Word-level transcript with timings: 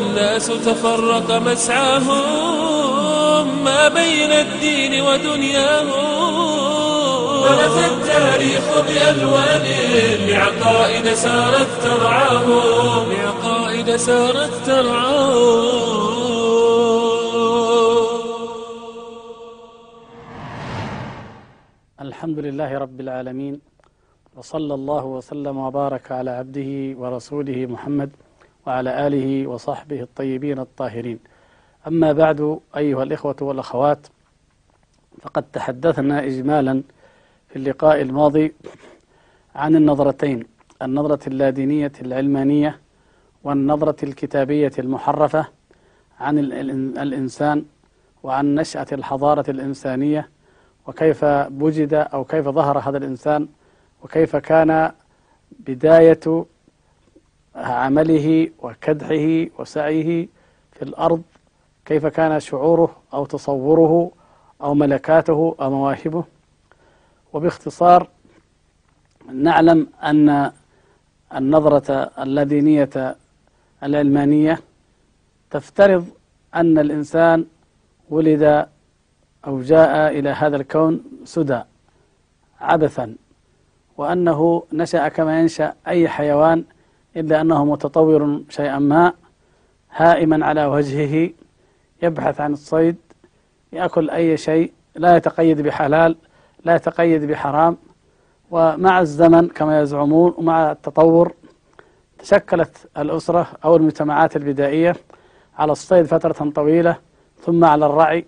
الناس 0.00 0.46
تفرق 0.46 1.28
مسعاهم 1.32 2.24
ما 3.64 3.88
بين 3.88 4.30
الدين 4.30 5.02
ودنياهم. 5.02 6.16
ولف 7.42 7.76
التاريخ 7.92 8.64
بألوان 8.86 9.66
لعقائد 10.28 11.06
سارت 11.14 11.70
ترعاهم. 11.82 13.12
لعقائد 13.12 13.96
سارت 13.96 14.52
ترعاهم. 14.66 16.16
الحمد 22.00 22.38
لله 22.38 22.78
رب 22.78 23.00
العالمين 23.00 23.60
وصلى 24.36 24.74
الله 24.74 25.04
وسلم 25.04 25.56
وبارك 25.56 26.12
على 26.12 26.30
عبده 26.30 27.00
ورسوله 27.00 27.66
محمد 27.66 28.10
وعلى 28.66 29.06
آله 29.06 29.46
وصحبه 29.46 30.00
الطيبين 30.00 30.58
الطاهرين. 30.58 31.18
أما 31.86 32.12
بعد 32.12 32.58
أيها 32.76 33.02
الإخوة 33.02 33.36
والأخوات 33.40 34.06
فقد 35.22 35.42
تحدثنا 35.42 36.24
إجمالا 36.24 36.82
في 37.48 37.56
اللقاء 37.56 38.02
الماضي 38.02 38.54
عن 39.54 39.76
النظرتين 39.76 40.44
النظرة 40.82 41.18
اللادينية 41.26 41.92
العلمانية 42.02 42.78
والنظرة 43.44 43.96
الكتابية 44.02 44.72
المحرفة 44.78 45.46
عن 46.20 46.38
الإنسان 46.98 47.64
وعن 48.22 48.54
نشأة 48.54 48.86
الحضارة 48.92 49.50
الإنسانية 49.50 50.28
وكيف 50.86 51.24
وجد 51.60 51.94
أو 51.94 52.24
كيف 52.24 52.48
ظهر 52.48 52.78
هذا 52.78 52.98
الإنسان 52.98 53.48
وكيف 54.02 54.36
كان 54.36 54.92
بداية 55.58 56.44
عمله 57.56 58.48
وكدحه 58.58 59.46
وسعيه 59.58 60.28
في 60.72 60.82
الأرض 60.82 61.22
كيف 61.84 62.06
كان 62.06 62.40
شعوره 62.40 62.96
أو 63.14 63.26
تصوره 63.26 64.10
أو 64.62 64.74
ملكاته 64.74 65.56
أو 65.60 65.70
مواهبه. 65.70 66.24
وباختصار 67.32 68.08
نعلم 69.32 69.86
أن 70.02 70.52
النظرة 71.34 71.92
اللادينية 72.18 73.16
العلمانية 73.82 74.60
تفترض 75.50 76.06
أن 76.54 76.78
الإنسان 76.78 77.46
ولد 78.10 78.66
أو 79.46 79.60
جاء 79.62 80.18
إلى 80.18 80.28
هذا 80.30 80.56
الكون 80.56 81.04
سدى 81.24 81.60
عبثا 82.60 83.16
وأنه 83.96 84.62
نشأ 84.72 85.08
كما 85.08 85.40
ينشأ 85.40 85.74
أي 85.88 86.08
حيوان 86.08 86.64
إلا 87.16 87.40
أنه 87.40 87.64
متطور 87.64 88.40
شيئا 88.48 88.78
ما 88.78 89.12
هائما 89.90 90.46
على 90.46 90.66
وجهه 90.66 91.30
يبحث 92.02 92.40
عن 92.40 92.52
الصيد 92.52 92.96
يأكل 93.72 94.10
أي 94.10 94.36
شيء 94.36 94.72
لا 94.94 95.16
يتقيد 95.16 95.60
بحلال 95.60 96.16
لا 96.64 96.74
يتقيد 96.74 97.24
بحرام. 97.24 97.76
ومع 98.50 99.00
الزمن 99.00 99.48
كما 99.48 99.80
يزعمون 99.80 100.34
ومع 100.36 100.72
التطور 100.72 101.32
تشكلت 102.18 102.76
الأسرة 102.98 103.46
أو 103.64 103.76
المجتمعات 103.76 104.36
البدائية 104.36 104.96
على 105.58 105.72
الصيد 105.72 106.04
فترة 106.04 106.50
طويلة 106.50 106.96
ثم 107.40 107.64
على 107.64 107.86
الرعي. 107.86 108.26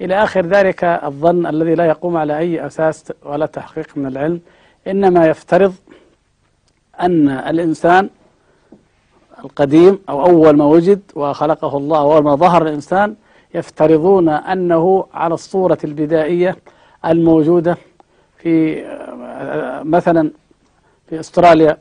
إلى 0.00 0.14
آخر 0.14 0.46
ذلك 0.46 0.84
الظن 0.84 1.46
الذي 1.46 1.74
لا 1.74 1.86
يقوم 1.86 2.16
على 2.16 2.38
أي 2.38 2.66
أساس 2.66 3.12
ولا 3.24 3.46
تحقيق 3.46 3.96
من 3.96 4.06
العلم 4.06 4.40
إنما 4.86 5.26
يفترض 5.26 5.74
أن 7.02 7.28
الإنسان 7.28 8.10
القديم 9.44 9.98
أو 10.08 10.26
أول 10.26 10.56
ما 10.56 10.64
وجد 10.64 11.00
وخلقه 11.14 11.76
الله 11.76 11.98
أول 11.98 12.22
ما 12.22 12.34
ظهر 12.34 12.62
الإنسان 12.62 13.14
يفترضون 13.54 14.28
أنه 14.28 15.06
على 15.14 15.34
الصورة 15.34 15.78
البدائية 15.84 16.56
الموجودة 17.06 17.76
في 18.38 18.84
مثلا 19.84 20.30
في 21.08 21.20
أستراليا 21.20 21.78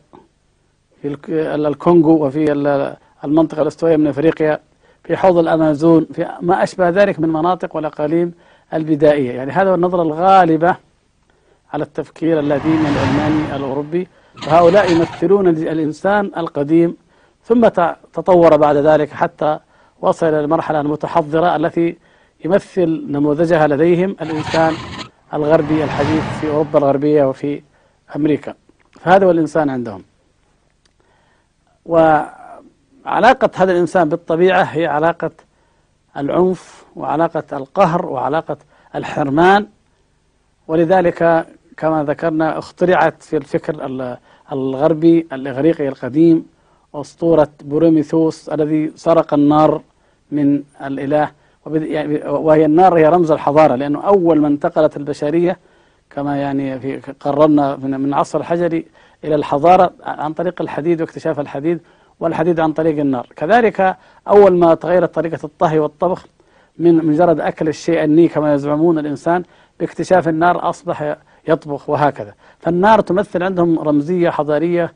في 1.02 1.18
الكونغو 1.36 2.26
وفي 2.26 2.52
المنطقة 3.24 3.62
الاستوائية 3.62 3.98
من 3.98 4.08
أفريقيا 4.08 4.60
في 5.04 5.18
حوض 5.18 5.38
الأمازون 5.38 6.08
في 6.14 6.28
ما 6.42 6.64
أشبه 6.64 6.90
ذلك 6.90 7.20
من 7.20 7.30
مناطق 7.30 7.76
والأقاليم 7.76 8.34
البدائية. 8.74 9.32
يعني 9.32 9.52
هذا 9.52 9.76
النظرة 9.76 10.02
الغالبة 10.02 10.76
على 11.74 11.84
التفكير 11.84 12.40
اللاديني 12.40 12.76
العلماني 12.90 13.56
الأوروبي 13.56 14.08
فهؤلاء 14.38 14.92
يمثلون 14.92 15.48
الإنسان 15.48 16.32
القديم 16.38 16.98
ثم 17.44 17.68
تطور 18.14 18.58
بعد 18.58 18.76
ذلك 18.78 19.10
حتى 19.10 19.60
وصل 20.02 20.26
إلى 20.26 20.40
المرحلة 20.40 20.82
المتحضرة 20.82 21.56
التي 21.56 21.98
يمثل 22.46 23.06
نموذجها 23.10 23.68
لديهم 23.68 24.16
الإنسان 24.22 24.74
الغربي 25.34 25.84
الحديث 25.84 26.24
في 26.42 26.50
أوروبا 26.50 26.80
الغربية 26.80 27.24
وفي 27.26 27.62
أمريكا. 28.16 28.54
فهذا 29.00 29.26
هو 29.26 29.32
الإنسان 29.32 29.70
عندهم. 29.70 30.04
وعلاقة 31.86 33.50
هذا 33.56 33.72
الإنسان 33.72 34.10
بالطبيعة 34.10 34.64
هي 34.64 34.86
علاقة 34.86 35.32
العنف 36.18 36.86
وعلاقة 36.96 37.44
القهر 37.54 38.06
وعلاقة 38.06 38.58
الحرمان. 38.96 39.68
ولذلك 40.68 41.48
كما 41.82 42.04
ذكرنا 42.04 42.58
اخترعت 42.58 43.24
في 43.24 43.38
الفكر 43.38 43.76
الغربي 44.52 45.28
الإغريقي 45.34 45.88
القديم 45.88 46.46
أسطورة 46.96 47.50
بروميثوس 47.66 48.50
الذي 48.50 48.92
سرق 48.96 49.34
النار 49.34 49.82
من 50.32 50.64
الإله. 50.86 51.32
يعني 51.66 52.30
وهي 52.30 52.66
النار 52.66 52.98
هي 52.98 53.08
رمز 53.08 53.32
الحضارة 53.32 53.76
لأنه 53.76 54.02
أول 54.02 54.42
ما 54.42 54.48
انتقلت 54.48 54.98
البشرية 54.98 55.58
كما 56.10 56.38
يعني 56.38 56.80
في 56.80 57.14
قررنا 57.20 57.76
من 57.76 58.06
العصر 58.06 58.40
الحجري 58.40 58.86
إلى 59.24 59.36
الحضارة 59.36 59.94
عن 60.04 60.34
طريق 60.34 60.62
الحديد 60.62 61.02
واكتشاف 61.02 61.40
الحديد 61.40 61.80
والحديد 62.20 62.60
عن 62.60 62.74
طريق 62.74 63.00
النار. 63.00 63.28
كذلك 63.36 63.98
أول 64.28 64.58
ما 64.58 64.74
تغيرت 64.76 65.16
طريقة 65.16 65.40
الطهي 65.44 65.80
والطبخ 65.80 66.26
من 66.78 67.06
مجرد 67.06 67.40
أكل 67.40 67.68
الشيء 67.68 68.04
الني 68.04 68.28
كما 68.28 68.54
يزعمون 68.54 69.00
الإنسان 69.00 69.44
باكتشاف 69.80 70.28
النار 70.28 70.70
أصبح 70.70 71.18
يطبخ 71.48 71.90
وهكذا. 71.90 72.34
فالنار 72.60 73.02
تمثل 73.02 73.44
عندهم 73.44 73.80
رمزية 73.80 74.30
حضارية 74.30 74.94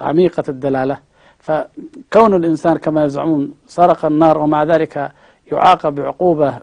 عميقة 0.00 0.44
الدلالة. 0.48 0.98
فكون 1.38 2.34
الإنسان 2.34 2.76
كما 2.76 3.04
يزعمون 3.04 3.54
سرق 3.66 4.04
النار 4.04 4.38
ومع 4.38 4.62
ذلك 4.64 5.12
يعاقب 5.52 5.94
بعقوبة 5.94 6.58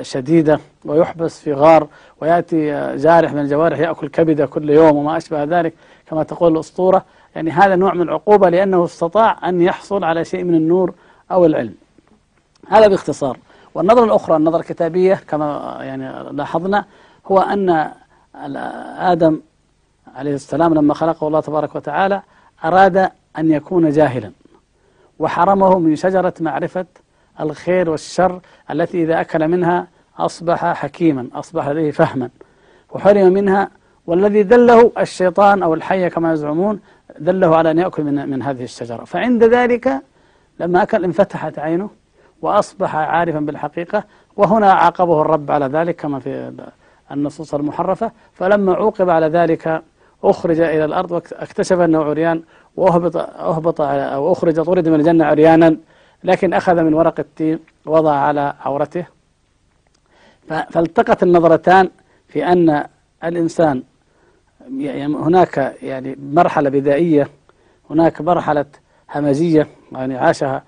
شديدة 0.00 0.60
ويحبس 0.84 1.40
في 1.40 1.52
غار 1.52 1.88
ويأتي 2.20 2.96
جارح 2.96 3.32
من 3.32 3.40
الجوارح 3.40 3.78
يأكل 3.78 4.08
كبدة 4.08 4.46
كل 4.46 4.70
يوم 4.70 4.96
وما 4.96 5.16
أشبه 5.16 5.44
ذلك 5.44 5.74
كما 6.06 6.22
تقول 6.22 6.52
الأسطورة. 6.52 7.04
يعني 7.34 7.50
هذا 7.50 7.76
نوع 7.76 7.94
من 7.94 8.02
العقوبة 8.02 8.48
لأنه 8.48 8.84
استطاع 8.84 9.48
أن 9.48 9.60
يحصل 9.60 10.04
على 10.04 10.24
شيء 10.24 10.44
من 10.44 10.54
النور 10.54 10.94
أو 11.30 11.46
العلم. 11.46 11.74
هذا 12.68 12.88
باختصار. 12.88 13.38
والنظرة 13.74 14.04
الأخرى 14.04 14.36
النظرة 14.36 14.60
الكتابية 14.60 15.14
كما 15.28 15.78
يعني 15.80 16.32
لاحظنا 16.32 16.84
هو 17.26 17.38
أن 17.38 17.90
آدم 18.34 19.40
عليه 20.16 20.34
السلام 20.34 20.74
لما 20.74 20.94
خلقه 20.94 21.26
الله 21.26 21.40
تبارك 21.40 21.74
وتعالى 21.74 22.22
أراد 22.64 22.96
أن 23.38 23.50
يكون 23.50 23.90
جاهلا. 23.90 24.32
وحرمه 25.18 25.78
من 25.78 25.96
شجرة 25.96 26.34
معرفة 26.40 26.86
الخير 27.40 27.90
والشر 27.90 28.40
التي 28.70 29.02
إذا 29.02 29.20
أكل 29.20 29.48
منها 29.48 29.86
أصبح 30.18 30.72
حكيما 30.72 31.28
أصبح 31.34 31.68
لديه 31.68 31.90
فهما. 31.90 32.30
وحرم 32.90 33.32
منها 33.32 33.70
والذي 34.06 34.42
دله 34.42 34.92
الشيطان 34.98 35.62
أو 35.62 35.74
الحية 35.74 36.08
كما 36.08 36.32
يزعمون 36.32 36.80
دله 37.18 37.56
على 37.56 37.70
أن 37.70 37.78
يأكل 37.78 38.04
من, 38.04 38.28
من 38.28 38.42
هذه 38.42 38.64
الشجرة. 38.64 39.04
فعند 39.04 39.44
ذلك 39.44 40.02
لما 40.60 40.82
أكل 40.82 41.04
انفتحت 41.04 41.58
عينه 41.58 41.90
وأصبح 42.42 42.96
عارفا 42.96 43.40
بالحقيقة 43.40 44.04
وهنا 44.36 44.72
عاقبه 44.72 45.22
الرب 45.22 45.50
على 45.50 45.66
ذلك 45.66 45.96
كما 45.96 46.18
في 46.20 46.52
النصوص 47.12 47.54
المحرفة 47.54 48.12
فلما 48.32 48.74
عوقب 48.74 49.10
على 49.10 49.26
ذلك 49.26 49.82
أخرج 50.24 50.60
إلى 50.60 50.84
الأرض 50.84 51.12
واكتشف 51.12 51.78
أنه 51.80 52.04
عريان 52.04 52.42
وأهبط 52.76 53.16
أهبط 53.16 53.80
أو 53.80 54.32
أخرج 54.32 54.60
طرد 54.60 54.88
من 54.88 54.94
الجنة 54.94 55.24
عريانا 55.24 55.76
لكن 56.24 56.54
أخذ 56.54 56.82
من 56.82 56.94
ورق 56.94 57.20
التين 57.20 57.58
وضع 57.86 58.12
على 58.14 58.54
عورته. 58.60 59.06
فالتقت 60.48 61.22
النظرتان 61.22 61.90
في 62.28 62.46
أن 62.46 62.84
الإنسان 63.24 63.82
يعني 64.78 65.06
هناك 65.16 65.76
يعني 65.82 66.18
مرحلة 66.32 66.70
بدائية 66.70 67.28
هناك 67.90 68.20
مرحلة 68.20 68.64
همجية 69.14 69.68
يعني 69.92 70.18
عاشها 70.18 70.62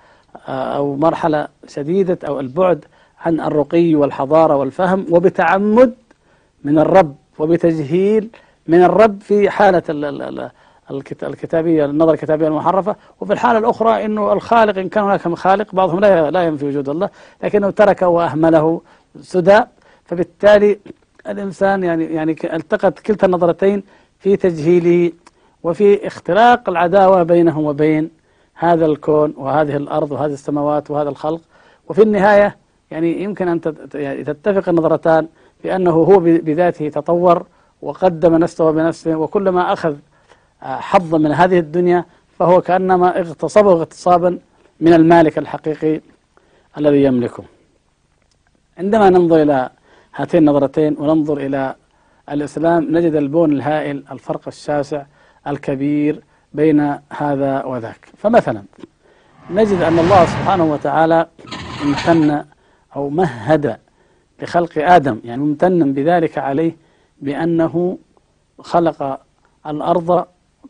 أو 0.47 0.95
مرحلة 0.95 1.47
شديدة 1.67 2.17
أو 2.27 2.39
البعد 2.39 2.85
عن 3.25 3.39
الرقي 3.39 3.95
والحضارة 3.95 4.55
والفهم 4.55 5.05
وبتعمد 5.09 5.93
من 6.63 6.79
الرب 6.79 7.15
وبتجهيل 7.39 8.29
من 8.67 8.83
الرب 8.83 9.21
في 9.21 9.49
حالة 9.49 9.83
الكتابية 11.23 11.85
النظرة 11.85 12.13
الكتابية 12.13 12.47
المحرفة. 12.47 12.95
وفي 13.21 13.33
الحالة 13.33 13.59
الأخرى 13.59 14.05
أنه 14.05 14.33
الخالق 14.33 14.77
إن 14.77 14.89
كان 14.89 15.03
هناك 15.03 15.33
خالق 15.33 15.75
بعضهم 15.75 15.99
لا 15.99 16.31
لا 16.31 16.43
ينفي 16.43 16.65
وجود 16.65 16.89
الله 16.89 17.09
لكنه 17.43 17.69
تركه 17.69 18.07
وأهمله 18.07 18.81
سدى. 19.21 19.61
فبالتالي 20.05 20.79
الإنسان 21.27 21.83
يعني 21.83 22.05
يعني 22.05 22.35
التقت 22.53 22.99
كلتا 22.99 23.27
النظرتين 23.27 23.83
في 24.19 24.35
تجهيله 24.35 25.11
وفي 25.63 26.07
اختراق 26.07 26.69
العداوة 26.69 27.23
بينه 27.23 27.59
وبين 27.59 28.09
هذا 28.53 28.85
الكون 28.85 29.33
وهذه 29.37 29.77
الأرض 29.77 30.11
وهذه 30.11 30.33
السماوات 30.33 30.91
وهذا 30.91 31.09
الخلق. 31.09 31.41
وفي 31.89 32.01
النهاية 32.01 32.57
يعني 32.91 33.23
يمكن 33.23 33.47
أن 33.47 33.61
يعني 33.93 34.23
تتفق 34.23 34.69
النظرتان 34.69 35.27
بأنه 35.63 35.91
هو 35.91 36.19
بذاته 36.19 36.89
تطور 36.89 37.45
وقدم 37.81 38.35
نفسه 38.35 38.71
بنفسه 38.71 39.15
وكلما 39.15 39.73
أخذ 39.73 39.95
حظا 40.61 41.17
من 41.17 41.31
هذه 41.31 41.59
الدنيا 41.59 42.05
فهو 42.39 42.61
كأنما 42.61 43.19
اغتصبه 43.19 43.71
اغتصابا 43.71 44.39
من 44.79 44.93
المالك 44.93 45.37
الحقيقي 45.37 46.01
الذي 46.77 47.03
يملكه. 47.03 47.43
عندما 48.77 49.09
ننظر 49.09 49.41
إلى 49.41 49.69
هاتين 50.15 50.39
النظرتين 50.39 50.95
وننظر 50.99 51.37
إلى 51.37 51.75
الإسلام 52.31 52.97
نجد 52.97 53.15
البون 53.15 53.51
الهائل 53.51 54.03
الفرق 54.11 54.47
الشاسع 54.47 55.05
الكبير 55.47 56.23
بين 56.53 56.99
هذا 57.09 57.63
وذاك. 57.63 58.09
فمثلا 58.17 58.63
نجد 59.51 59.81
أن 59.81 59.99
الله 59.99 60.25
سبحانه 60.25 60.63
وتعالى 60.73 61.27
امتن 61.83 62.45
أو 62.95 63.09
مهد 63.09 63.77
لخلق 64.41 64.71
آدم 64.77 65.19
يعني 65.23 65.41
ممتنا 65.41 65.85
بذلك 65.85 66.37
عليه 66.37 66.75
بأنه 67.21 67.97
خلق 68.59 69.19
الأرض 69.67 70.25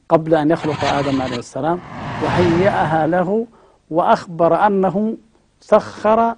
قبل 0.10 0.36
أن 0.36 0.51
يخلق 0.51 0.83
آدم 0.86 1.21
عليه 1.21 1.38
السلام 1.38 1.80
وهيأها 2.24 3.07
له 3.07 3.48
وأخبر 3.89 4.68
أنه 4.68 5.18
سخر 5.62 6.36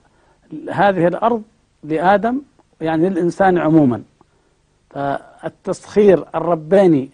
هذه 0.72 1.08
الأرض 1.08 1.42
لآدم 1.84 2.42
يعني 2.82 3.10
للإنسان 3.10 3.58
عموما. 3.58 4.02
فالتسخير 4.90 6.26
الرباني 6.36 7.10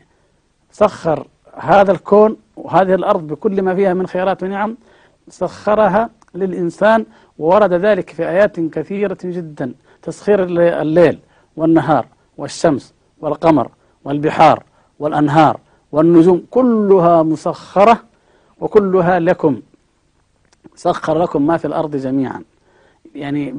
سخر 0.71 1.27
هذا 1.57 1.91
الكون 1.91 2.37
وهذه 2.57 2.93
الأرض 2.95 3.27
بكل 3.27 3.61
ما 3.61 3.75
فيها 3.75 3.93
من 3.93 4.07
خيرات 4.07 4.43
ونعم 4.43 4.77
سخرها 5.27 6.09
للإنسان 6.35 7.05
وورد 7.39 7.73
ذلك 7.73 8.09
في 8.09 8.29
آيات 8.29 8.59
كثيرة 8.59 9.17
جدا. 9.23 9.73
تسخير 10.03 10.43
الليل 10.81 11.19
والنهار 11.57 12.05
والشمس 12.37 12.93
والقمر 13.21 13.71
والبحار 14.05 14.63
والأنهار 14.99 15.59
والنجوم 15.91 16.45
كلها 16.51 17.23
مسخرة 17.23 17.99
وكلها 18.59 19.19
لكم 19.19 19.61
سخر 20.75 21.17
لكم 21.23 21.47
ما 21.47 21.57
في 21.57 21.65
الأرض 21.65 21.95
جميعا. 21.95 22.43
يعني 23.15 23.53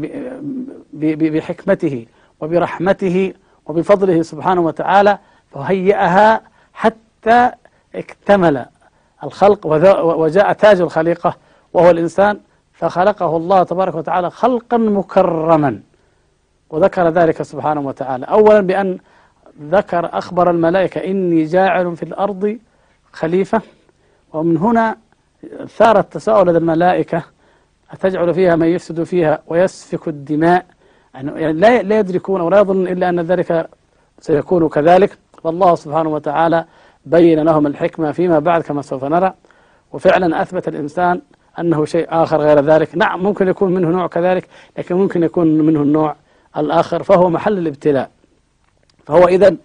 بحكمته 0.93 2.07
وبرحمته 2.41 3.35
وبفضله 3.67 4.23
سبحانه 4.23 4.61
وتعالى 4.61 5.19
فهيئها 5.51 6.41
حتى 6.73 7.51
اكتمل 7.95 8.67
الخلق 9.25 9.67
وجاء 10.05 10.53
تاج 10.53 10.81
الخليقة 10.81 11.37
وهو 11.73 11.91
الإنسان 11.91 12.41
فخلقه 12.73 13.37
الله 13.37 13.63
تبارك 13.63 13.95
وتعالى 13.95 14.31
خلقا 14.31 14.77
مكرما. 14.77 15.81
وذكر 16.73 17.09
ذلك 17.09 17.43
سبحانه 17.43 17.81
وتعالى. 17.81 18.27
أولا 18.27 18.61
بأن 18.61 18.99
ذكر 19.63 20.09
أخبر 20.13 20.51
الملائكة 20.51 21.05
إني 21.05 21.45
جاعل 21.45 21.97
في 21.97 22.03
الأرض 22.03 22.59
خليفة 23.13 23.61
ومن 24.33 24.57
هنا 24.57 24.97
ثار 25.69 25.99
التساؤل 25.99 26.49
لدى 26.49 26.59
الملائكة 26.59 27.23
أتجعل 27.91 28.35
فيها 28.35 28.57
من 28.57 28.67
يفسد 28.67 29.03
فيها 29.03 29.39
ويسفك 29.47 30.09
الدماء؟ 30.09 30.67
يعني 31.15 31.53
لا 31.53 31.83
لا 31.83 31.99
يدركون 31.99 32.41
ولا 32.41 32.59
يظن 32.59 32.87
إلا 32.87 33.09
أن 33.09 33.21
ذلك 33.21 33.69
سيكون 34.21 34.69
كذلك. 34.69 35.19
فالله 35.45 35.75
سبحانه 35.75 36.09
وتعالى 36.09 36.65
بين 37.07 37.41
لهم 37.41 37.67
الحكمة 37.67 38.13
فيما 38.13 38.39
بعد 38.39 38.63
كما 38.63 38.83
سوف 38.83 39.05
نرى. 39.05 39.33
وفعلا 39.93 40.43
أثبت 40.43 40.69
الإنسان 40.69 41.21
أنه 41.59 41.85
شيء 41.85 42.07
آخر 42.11 42.41
غير 42.41 42.61
ذلك. 42.61 42.97
نعم 42.97 43.23
ممكن 43.23 43.49
يكون 43.49 43.75
منه 43.75 43.89
نوع 43.89 44.07
كذلك 44.07 44.49
لكن 44.79 44.95
ممكن 44.95 45.23
يكون 45.23 45.59
منه 45.59 45.83
النوع 45.83 46.17
الآخر 46.57 47.03
فهو 47.03 47.31
محل 47.31 47.59
الابتلاء. 47.59 48.11
فهو 49.07 49.29
إذا 49.29 49.57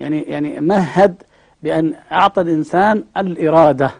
يعني 0.00 0.22
يعني 0.22 0.60
مهد 0.60 1.22
بأن 1.62 1.94
أعطى 2.12 2.40
الإنسان 2.40 3.04
الإرادة 3.16 3.90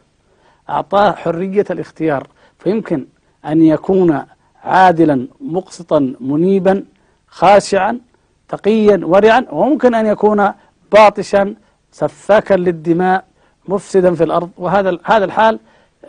أعطاه 0.70 1.12
حرية 1.12 1.64
الاختيار. 1.70 2.26
فيمكن 2.58 3.06
أن 3.46 3.62
يكون 3.62 4.23
عادلا 4.64 5.29
مقسطا 5.40 6.14
منيبا 6.20 6.85
خاشعا 7.29 8.00
تقيا 8.49 9.00
ورعا 9.02 9.44
وممكن 9.50 9.94
أن 9.94 10.06
يكون 10.06 10.52
باطشا 10.93 11.55
سفاكا 11.93 12.55
للدماء 12.55 13.25
مفسدا 13.69 14.14
في 14.14 14.25
الأرض. 14.25 14.50
وهذا 14.58 14.99
هذا 15.05 15.25
الحال 15.25 15.58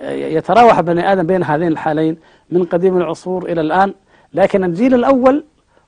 يتراوح 0.01 0.81
بني 0.81 1.11
آدم 1.11 1.27
بين 1.27 1.43
هذين 1.43 1.67
الحالين 1.67 2.17
من 2.51 2.63
قديم 2.63 2.97
العصور 2.97 3.45
إلى 3.45 3.61
الآن. 3.61 3.93
لكن 4.33 4.63
الجيل 4.63 4.93
الأول 4.93 5.43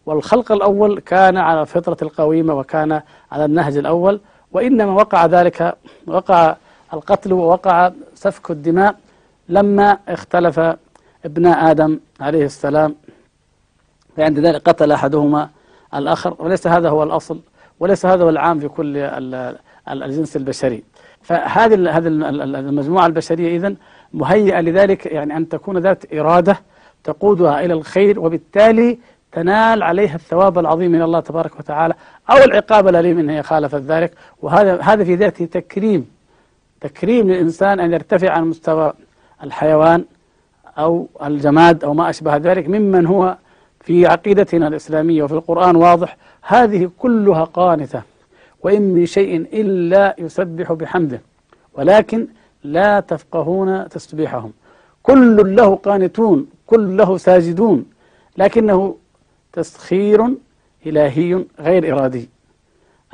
والخلق 0.06 0.52
الأول 0.52 1.00
كان 1.00 1.38
على 1.38 1.62
الفطرة 1.62 1.98
القويمة 2.02 2.54
وكان 2.54 3.02
على 3.32 3.46
النهج 3.46 3.78
الأول 3.78 4.20
وإنما 4.52 4.94
وقع 4.94 5.26
ذلك 5.26 5.76
وقع 6.08 6.56
القتل 6.94 7.34
ووقع 7.34 7.92
سفك 8.16 8.52
الدماء 8.52 8.96
لما 9.50 9.98
اختلف 10.08 10.60
ابناء 11.26 11.72
آدم 11.72 12.00
عليه 12.20 12.46
السلام. 12.46 12.96
فعند 14.18 14.40
ذلك 14.40 14.70
قتل 14.70 14.92
أحدهما 14.92 15.50
الآخر 15.96 16.36
وليس 16.40 16.68
هذا 16.68 16.90
هو 16.90 17.04
الأصل 17.04 17.40
وليس 17.80 18.06
هذا 18.06 18.24
هو 18.24 18.30
العام 18.30 18.60
في 18.60 18.68
كل 18.68 18.98
الجنس 19.90 20.36
البشري. 20.36 20.84
فهذه 21.22 21.98
هذه 21.98 22.08
المجموعة 22.08 23.06
البشرية 23.06 23.58
إذن 23.58 23.76
مهيئة 24.14 24.62
لذلك 24.62 25.06
يعني 25.06 25.38
أن 25.38 25.50
تكون 25.50 25.78
ذات 25.78 26.14
إرادة 26.14 26.60
تقودها 27.04 27.66
إلى 27.66 27.74
الخير 27.74 28.20
وبالتالي 28.20 28.98
تنال 29.32 29.84
عليها 29.84 30.16
الثواب 30.16 30.60
العظيم 30.60 30.92
من 30.92 31.02
الله 31.02 31.20
تبارك 31.20 31.60
وتعالى 31.60 31.94
أو 32.30 32.38
العقاب 32.38 32.88
الأليم 32.88 33.20
إن 33.20 33.30
هي 33.30 33.44
خالفت 33.44 33.82
ذلك. 33.82 34.14
وهذا 34.42 34.82
هذا 34.82 35.04
في 35.04 35.16
ذاته 35.16 35.46
تكريم. 35.46 36.10
تكريم 36.82 37.28
للإنسان 37.32 37.80
أن 37.80 37.94
يرتفع 37.94 38.30
عن 38.30 38.44
مستوى 38.44 38.94
الحيوان 39.44 40.06
أو 40.78 41.08
الجماد 41.24 41.84
أو 41.84 41.94
ما 41.94 42.10
أشبه 42.10 42.38
ذلك 42.38 42.68
ممن 42.68 43.06
هو 43.06 43.38
في 43.80 44.08
عقيدتنا 44.08 44.68
الإسلامية 44.68 45.24
وفي 45.24 45.34
القرآن 45.34 45.76
واضح. 45.76 46.18
هذه 46.42 46.92
كلها 47.00 47.44
قانتة. 47.44 48.02
وإن 48.64 48.82
من 48.82 49.06
شيء 49.06 49.38
إلا 49.54 50.16
يسبح 50.18 50.74
بحمده. 50.74 51.22
ولكن 51.74 52.28
لا 52.64 53.00
تفقهون 53.00 53.90
تسبيحهم. 53.90 54.54
كل 55.04 55.56
له 55.56 55.76
قانتون. 55.76 56.48
كل 56.68 56.98
له 56.98 57.18
ساجدون. 57.18 57.86
لكنه 58.38 58.96
تسخير 59.54 60.28
إلهي 60.86 61.46
غير 61.60 61.94
إرادي. 61.94 62.30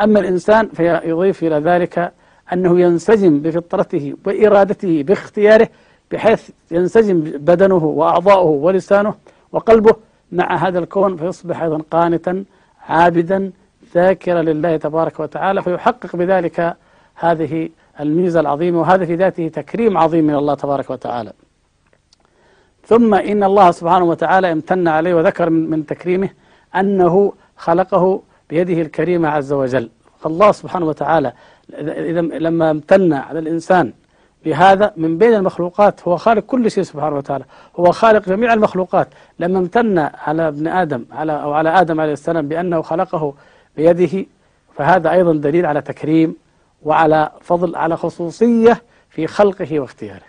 أما 0.02 0.20
الإنسان 0.20 0.68
فيضيف 0.68 1.44
إلى 1.44 1.56
ذلك 1.56 2.14
أنه 2.54 2.80
ينسجم 2.80 3.40
بفطرته 3.40 4.14
وإرادته 4.26 5.04
باختياره 5.04 5.70
بحيث 6.12 6.50
ينسجم 6.72 7.20
بدنه 7.20 7.86
وأعضاؤه 7.86 8.50
ولسانه 8.50 9.14
وقلبه 9.52 9.96
مع 10.32 10.56
هذا 10.56 10.80
الكون 10.80 11.18
فيصبح 11.18 11.62
أيضا 11.62 11.82
قانتا 11.92 12.44
عابدا 12.88 13.52
ذاكرا 13.94 14.42
لله 14.42 14.78
تبارك 14.78 15.20
وتعالى 15.20 15.62
فيحقق 15.62 16.16
بذلك 16.16 16.76
هذه 17.16 17.70
الميزة 18.00 18.40
العظيمة 18.40 18.80
وهذا 18.80 19.06
في 19.06 19.16
ذاته 19.16 19.48
تكريم 19.48 19.98
عظيم 19.98 20.28
من 20.28 20.36
الله 20.36 20.56
تبارك 20.56 20.90
وتعالى. 20.90 21.34
ثم 22.88 23.14
إن 23.14 23.44
الله 23.44 23.72
سبحانه 23.72 24.06
وتعالى 24.06 24.52
امتن 24.52 24.88
عليه 24.88 25.14
وذكر 25.14 25.50
من 25.50 25.86
تكريمه 25.86 26.30
أنه 26.76 27.34
خلقه 27.58 28.22
بيده 28.50 28.82
الكريمة 28.82 29.30
عز 29.30 29.54
وجل. 29.54 29.90
الله 30.26 30.52
سبحانه 30.52 30.86
وتعالى 30.86 31.34
إذا 31.80 32.22
لما 32.22 32.72
امتن 32.72 33.14
على 33.14 33.40
الإنسان 33.40 33.94
بهذا 34.46 34.94
من 34.98 35.18
بين 35.18 35.34
المخلوقات 35.34 36.08
هو 36.08 36.18
خالق 36.18 36.44
كل 36.44 36.72
شيء 36.72 36.84
سبحانه 36.84 37.16
وتعالى. 37.16 37.46
هو 37.80 37.92
خالق 37.92 38.30
جميع 38.30 38.54
المخلوقات. 38.54 39.08
لما 39.40 39.60
امتن 39.60 40.00
على 40.00 40.48
ابن 40.48 40.68
آدم 40.68 41.06
على 41.12 41.42
أو 41.44 41.54
على 41.54 41.70
آدم 41.70 42.02
عليه 42.02 42.14
السلام 42.14 42.48
بأنه 42.48 42.82
خلقه 42.82 43.34
بيده 43.78 44.26
فهذا 44.76 45.12
أيضا 45.12 45.34
دليل 45.34 45.66
على 45.66 45.82
تكريم 45.82 46.36
وعلى 46.84 47.32
فضل 47.42 47.76
على 47.76 47.98
خصوصية 47.98 48.82
في 49.10 49.28
خلقه 49.28 49.80
واختياره. 49.80 50.28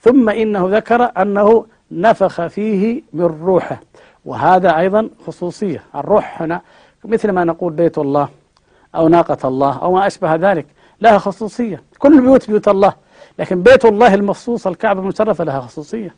ثم 0.00 0.28
إنه 0.28 0.68
ذكر 0.68 1.10
أنه 1.22 1.66
نفخ 1.90 2.46
فيه 2.46 3.02
من 3.12 3.24
روحه. 3.44 3.80
وهذا 4.24 4.78
أيضا 4.78 5.10
خصوصية. 5.26 5.82
الروح 5.94 6.42
هنا 6.42 6.60
مثل 7.04 7.30
ما 7.30 7.44
نقول 7.44 7.72
بيت 7.72 7.98
الله 7.98 8.28
أو 8.94 9.08
ناقة 9.08 9.48
الله 9.48 9.78
أو 9.82 9.92
ما 9.92 10.06
أشبه 10.06 10.34
ذلك 10.34 10.66
لها 11.00 11.18
خصوصية. 11.18 11.82
كل 11.98 12.14
البيوت 12.14 12.50
بيوت 12.50 12.68
الله 12.68 12.92
لكن 13.38 13.62
بيت 13.62 13.84
الله 13.84 14.14
المخصوص 14.14 14.66
الكعبة 14.66 15.00
المشرفة 15.00 15.44
لها 15.44 15.60
خصوصية. 15.60 16.14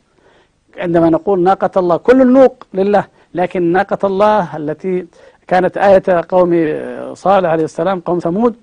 عندما 0.77 1.09
نقول 1.09 1.43
ناقة 1.43 1.79
الله 1.79 1.97
كل 1.97 2.21
النوق 2.21 2.63
لله 2.73 3.03
لكن 3.33 3.71
ناقة 3.71 4.07
الله 4.07 4.57
التي 4.57 5.07
كانت 5.47 5.77
آية 5.77 6.25
قوم 6.29 6.79
صالح 7.13 7.49
عليه 7.49 7.63
السلام 7.63 7.99
قوم 7.99 8.19
ثمود 8.19 8.55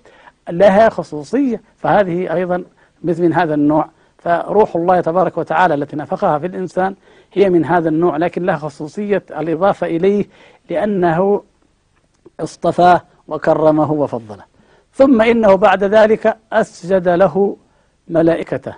لها 0.51 0.89
خصوصية. 0.89 1.61
فهذه 1.77 2.35
أيضا 2.35 2.65
مثل 3.05 3.23
من 3.23 3.33
هذا 3.33 3.55
النوع. 3.55 3.89
فروح 4.25 4.77
الله 4.77 5.01
تبارك 5.01 5.39
وتعالى 5.39 5.75
التي 5.75 5.97
نفخها 5.97 6.39
في 6.39 6.47
الإنسان 6.47 6.95
هي 7.33 7.51
من 7.51 7.65
هذا 7.65 7.89
النوع 7.89 8.17
لكن 8.17 8.47
لها 8.47 8.57
خصوصية 8.57 9.23
الإضافة 9.31 9.87
إليه 9.87 10.27
لأنه 10.71 11.43
اصطفاه 12.41 13.03
وكرمه 13.29 13.93
وفضله. 13.93 14.45
ثم 14.93 15.23
إنه 15.23 15.55
بعد 15.55 15.85
ذلك 15.85 16.37
أسجد 16.53 17.09
له 17.09 17.57
ملائكته. 18.09 18.75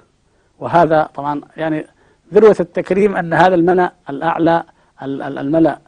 وهذا 0.58 1.08
طبعا 1.14 1.40
يعني 1.56 1.86
ذروة 2.34 2.56
التكريم 2.60 3.16
أن 3.16 3.34
هذا 3.34 3.54
الملأ 3.54 3.92
الأعلى 4.10 4.62
الملأ 5.02 5.78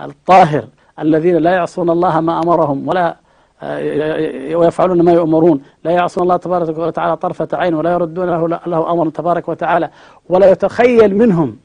الطاهر 0.00 0.64
الذين 0.98 1.36
لا 1.36 1.50
يعصون 1.50 1.90
الله 1.90 2.20
ما 2.20 2.38
أمرهم 2.38 2.88
ولا 2.88 3.16
ويفعلون 4.54 5.02
ما 5.02 5.12
يؤمرون. 5.12 5.62
لا 5.84 5.90
يعصون 5.90 6.22
الله 6.22 6.36
تبارك 6.36 6.78
وتعالى 6.78 7.16
طرفة 7.16 7.48
عين 7.52 7.74
ولا 7.74 7.92
يردون 7.92 8.26
له, 8.30 8.46
له 8.48 8.92
أمر 8.92 9.08
تبارك 9.08 9.48
وتعالى. 9.48 9.90
ولا 10.28 10.50
يتخيل 10.50 11.16
منهم 11.16 11.56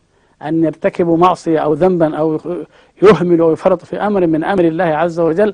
أن 0.41 0.63
يرتكبوا 0.63 1.17
معصية 1.17 1.59
أو 1.59 1.73
ذنبا 1.73 2.17
أو 2.17 2.39
يهملوا 3.01 3.47
أو 3.47 3.51
يفرطوا 3.51 3.85
في 3.85 3.97
أمر 3.97 4.27
من 4.27 4.43
أمر 4.43 4.63
الله 4.63 4.83
عز 4.83 5.19
وجل 5.19 5.53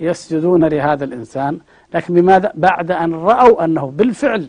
يسجدون 0.00 0.64
لهذا 0.64 1.04
الإنسان. 1.04 1.58
لكن 1.94 2.14
بماذا؟ 2.14 2.52
بعد 2.54 2.90
أن 2.90 3.14
رأوا 3.14 3.64
أنه 3.64 3.92
بالفعل 3.96 4.48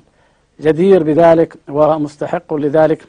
جدير 0.62 1.04
بذلك 1.04 1.56
ومستحق 1.70 2.54
لذلك 2.54 3.06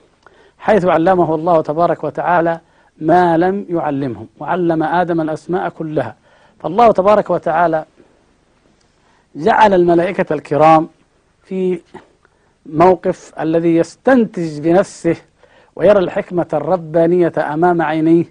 حيث 0.59 0.85
علمه 0.85 1.35
الله 1.35 1.61
تبارك 1.61 2.05
وتعالى 2.05 2.61
ما 3.01 3.37
لم 3.37 3.67
يعلمهم. 3.69 4.27
وعلم 4.41 4.83
آدم 4.83 5.21
الأسماء 5.21 5.69
كلها. 5.69 6.15
فالله 6.61 6.93
تبارك 6.93 7.31
وتعالى 7.31 7.85
جعل 9.37 9.75
الملائكة 9.75 10.33
الكرام 10.35 10.89
في 11.43 11.81
موقف 12.67 13.33
الذي 13.41 13.77
يستنتج 13.77 14.61
بنفسه 14.61 15.17
ويرى 15.77 15.99
الحكمة 15.99 16.47
الربانية 16.53 17.33
أمام 17.39 17.83
عينيه 17.83 18.25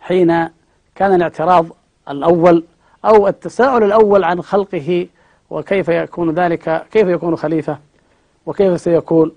حين 0.00 0.48
كان 0.94 1.14
الاعتراض 1.14 1.66
الأول 2.10 2.64
أو 3.04 3.28
التساؤل 3.28 3.84
الأول 3.84 4.24
عن 4.24 4.42
خلقه 4.42 5.06
وكيف 5.50 5.88
يكون 5.88 6.30
ذلك 6.30 6.86
كيف 6.92 7.08
يكون 7.08 7.36
خليفة 7.36 7.78
وكيف 8.46 8.80
سيكون. 8.80 9.32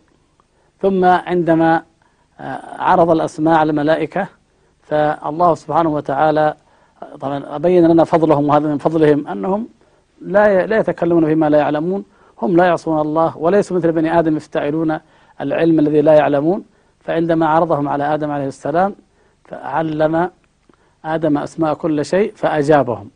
ثم 0.81 1.05
عندما 1.05 1.83
آه، 2.39 2.61
عرض 2.81 3.09
الأسماء 3.09 3.57
على 3.57 3.71
الملائكة 3.71 4.27
فالله 4.81 5.55
سبحانه 5.55 5.89
وتعالى 5.89 6.55
طبعا 7.19 7.57
بين 7.57 7.87
لنا 7.87 8.03
فضلهم 8.03 8.49
وهذا 8.49 8.67
من 8.67 8.77
فضلهم 8.77 9.27
أنهم 9.27 9.67
لا 10.21 10.65
لا 10.65 10.77
يتكلمون 10.77 11.25
فيما 11.25 11.49
لا 11.49 11.57
يعلمون. 11.57 12.03
هم 12.41 12.55
لا 12.55 12.65
يعصون 12.65 13.01
الله 13.01 13.37
وليسوا 13.37 13.77
مثل 13.77 13.91
بني 13.91 14.19
آدم 14.19 14.37
يفتعلون 14.37 14.99
العلم 15.41 15.79
الذي 15.79 16.01
لا 16.01 16.13
يعلمون. 16.13 16.63
فعندما 16.99 17.47
عرضهم 17.47 17.87
على 17.87 18.13
آدم 18.13 18.31
عليه 18.31 18.47
السلام 18.47 18.95
فعلم 19.45 20.29
آدم 21.05 21.37
أسماء 21.37 21.73
كل 21.73 22.05
شيء 22.05 22.33
فأجابهم. 22.35 23.09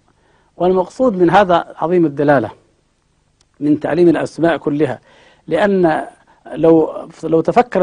والمقصود 0.57 1.17
من 1.17 1.29
هذا 1.29 1.65
عظيم 1.77 2.05
الدلالة 2.05 2.51
من 3.60 3.79
تعليم 3.79 4.10
الأسماء 4.10 4.57
كلها 4.57 5.00
لأن 5.48 6.05
لو 6.55 6.93
لو 7.24 7.41
تفكر 7.41 7.81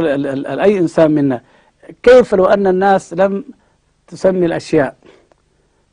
أي 0.62 0.78
إنسان 0.78 1.10
منا 1.10 1.40
كيف 2.02 2.34
لو 2.34 2.44
أن 2.44 2.66
الناس 2.66 3.14
لم 3.14 3.44
تسمي 4.06 4.46
الأشياء؟ 4.46 4.96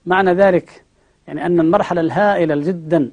معنى 0.05 0.34
ذلك 0.34 0.84
يعني 1.27 1.46
أن 1.46 1.60
المرحلة 1.60 2.01
الهائلة 2.01 2.55
جدا 2.55 3.12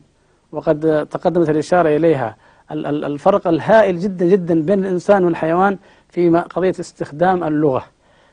وقد 0.54 1.08
تقدمت 1.10 1.50
الإشارة 1.50 1.96
إليها. 1.96 2.36
الفرق 2.70 3.48
الهائل 3.48 3.98
جدا 3.98 4.26
جدا 4.26 4.62
بين 4.62 4.78
الإنسان 4.84 5.24
والحيوان 5.24 5.78
في 6.08 6.30
قضية 6.38 6.74
استخدام 6.80 7.44
اللغة. 7.44 7.84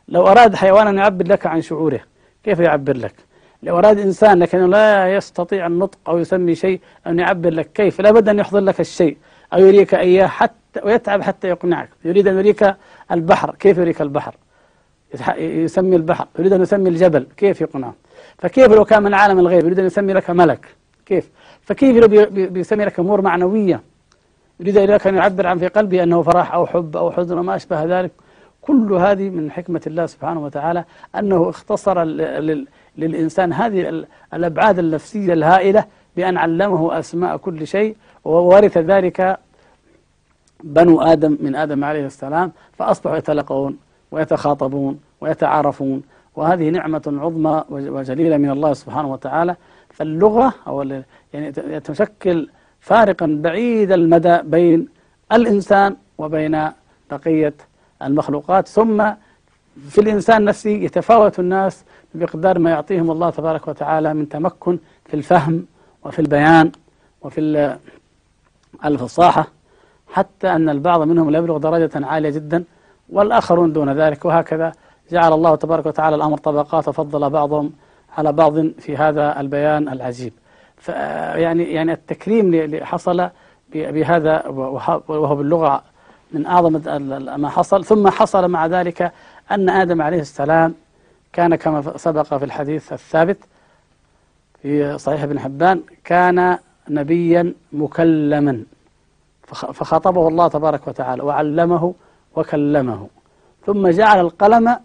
لو 0.08 0.28
أراد 0.28 0.56
حيوان 0.56 0.88
أن 0.88 0.98
يعبر 0.98 1.28
لك 1.28 1.46
عن 1.46 1.62
شعوره 1.62 2.00
كيف 2.44 2.60
يعبر 2.60 2.98
لك؟ 2.98 3.16
لو 3.64 3.78
أراد 3.78 4.00
إنسان 4.00 4.40
لكنه 4.40 4.66
لا 4.66 5.16
يستطيع 5.16 5.68
النطق 5.68 5.98
أو 6.08 6.18
يسمي 6.18 6.56
شيء 6.56 6.80
أن 7.08 7.20
يعبر 7.20 7.50
لك 7.50 7.72
كيف؟ 7.74 8.02
لا 8.02 8.12
بد 8.12 8.30
أن 8.30 8.40
يحضر 8.40 8.60
لك 8.60 8.80
الشيء 8.80 9.18
أو 9.54 9.60
يريك 9.60 9.94
إياه 9.94 10.28
حتى 10.28 10.80
ويتعب 10.84 11.22
حتى 11.22 11.48
يقنعك. 11.48 11.90
يريد 12.06 12.28
أن 12.28 12.38
يريك 12.38 12.76
البحر 13.12 13.56
كيف 13.56 13.78
يريك 13.78 14.02
البحر؟ 14.02 14.36
يسمي 15.38 15.96
البحر. 15.96 16.28
يريد 16.40 16.54
أن 16.54 16.62
يسمي 16.62 16.90
الجبل 16.90 17.28
كيف 17.38 17.62
يقنعه؟ 17.62 17.94
فكيف 18.38 18.72
لو 18.72 18.86
كان 18.86 19.04
من 19.04 19.14
عالم 19.14 19.40
الغيب 19.40 19.66
يريد 19.66 19.80
أن 19.80 19.86
يسمي 19.86 20.14
لك 20.14 20.30
ملك؟ 20.30 20.66
كيف؟ 21.06 21.30
فكيف 21.62 21.98
لو 21.98 22.28
بيسمي 22.32 22.88
أمور 23.00 23.22
معنوية؟ 23.22 23.82
يريد 24.60 24.78
لك 24.78 25.08
أن 25.08 25.16
يعبر 25.16 25.48
عن 25.48 25.58
في 25.58 25.68
قلبه 25.68 26.04
أنه 26.04 26.22
فرح 26.22 26.54
أو 26.54 26.66
حب 26.66 26.98
أو 26.98 27.12
حزن 27.12 27.38
وما 27.38 27.56
أشبه 27.56 27.84
ذلك. 27.84 28.12
كل 28.62 28.94
هذه 28.94 29.30
من 29.30 29.52
حكمة 29.52 29.82
الله 29.88 30.06
سبحانه 30.06 30.44
وتعالى 30.44 30.84
أنه 31.16 31.50
اختصر 31.50 32.04
للإنسان 32.98 33.54
هذه 33.54 34.06
الأبعاد 34.34 34.80
النفسية 34.80 35.34
الهائلة 35.34 35.86
بأن 36.16 36.38
علمه 36.38 37.00
أسماء 37.00 37.38
كل 37.38 37.68
شيء 37.68 37.96
وورث 38.26 38.78
ذلك 38.78 39.40
بنو 40.64 41.02
آدم 41.02 41.38
من 41.42 41.56
آدم 41.56 41.84
عليه 41.84 42.06
السلام 42.06 42.52
فأصبحوا 42.74 43.18
يتلقون 43.18 43.78
ويتخاطبون 44.12 45.00
ويتعارفون. 45.22 46.04
وهذه 46.36 46.70
نعمة 46.70 47.02
عظمى 47.22 47.64
وجليلة 47.70 48.38
من 48.38 48.50
الله 48.50 48.74
سبحانه 48.74 49.12
وتعالى. 49.12 49.56
فاللغة 49.94 50.54
أو 50.68 51.02
يعني 51.34 51.80
تشكل 51.80 52.50
فارقا 52.80 53.40
بعيد 53.42 53.92
المدى 53.92 54.38
بين 54.44 54.88
الإنسان 55.32 55.96
وبين 56.18 56.70
بقية 57.12 57.54
المخلوقات. 58.02 58.68
ثم 58.68 59.12
في 59.90 60.02
الإنسان 60.02 60.46
نفسه 60.46 60.70
يتفاوت 60.70 61.40
الناس 61.40 61.84
بمقدار 62.14 62.60
ما 62.60 62.70
يعطيهم 62.70 63.12
الله 63.12 63.30
تبارك 63.30 63.68
وتعالى 63.68 64.14
من 64.14 64.30
تمكن 64.30 64.80
في 65.06 65.14
الفهم 65.14 65.66
وفي 66.06 66.20
البيان 66.20 66.72
وفي 67.22 67.78
الفصاحة. 68.86 69.48
حتى 70.08 70.48
أن 70.48 70.70
البعض 70.70 71.02
منهم 71.02 71.36
يبلغ 71.36 71.58
درجة 71.58 72.06
عالية 72.06 72.30
جدا 72.30 72.64
والآخرون 73.10 73.74
دون 73.74 73.90
ذلك. 73.90 74.26
وهكذا 74.26 74.72
جعل 75.12 75.34
الله 75.34 75.56
تبارك 75.56 75.86
وتعالى 75.86 76.16
الأمر 76.16 76.38
طبقات 76.38 76.88
وفضل 76.88 77.30
بعضهم 77.30 77.72
على 78.18 78.32
بعض 78.32 78.68
في 78.68 78.98
هذا 78.98 79.40
البيان 79.40 79.90
العجيب. 79.90 80.34
يعني 81.36 81.64
يعني 81.64 81.94
التكريم 81.94 82.54
اللي 82.54 82.86
حصل 82.86 83.30
بهذا 83.74 84.48
وهو 85.08 85.36
باللغة 85.36 85.84
من 86.32 86.46
أعظم 86.46 86.82
ما 87.42 87.50
حصل. 87.50 87.86
ثم 87.86 88.10
حصل 88.10 88.48
مع 88.48 88.66
ذلك 88.66 89.12
أن 89.52 89.70
آدم 89.70 90.02
عليه 90.02 90.20
السلام 90.20 90.74
كان 91.34 91.56
كما 91.56 91.98
سبق 91.98 92.38
في 92.38 92.46
الحديث 92.46 92.94
الثابت 92.94 93.38
في 94.62 94.98
صحيح 94.98 95.24
ابن 95.24 95.40
حبان 95.40 95.82
كان 96.04 96.58
نبيا 96.90 97.54
مكلما 97.74 98.64
فخاطبه 99.48 100.28
الله 100.28 100.48
تبارك 100.48 100.88
وتعالى 100.88 101.24
وعلمه 101.24 101.94
وكلمه. 102.36 103.08
ثم 103.66 103.88
جعل 103.88 104.20
القلم 104.20 104.80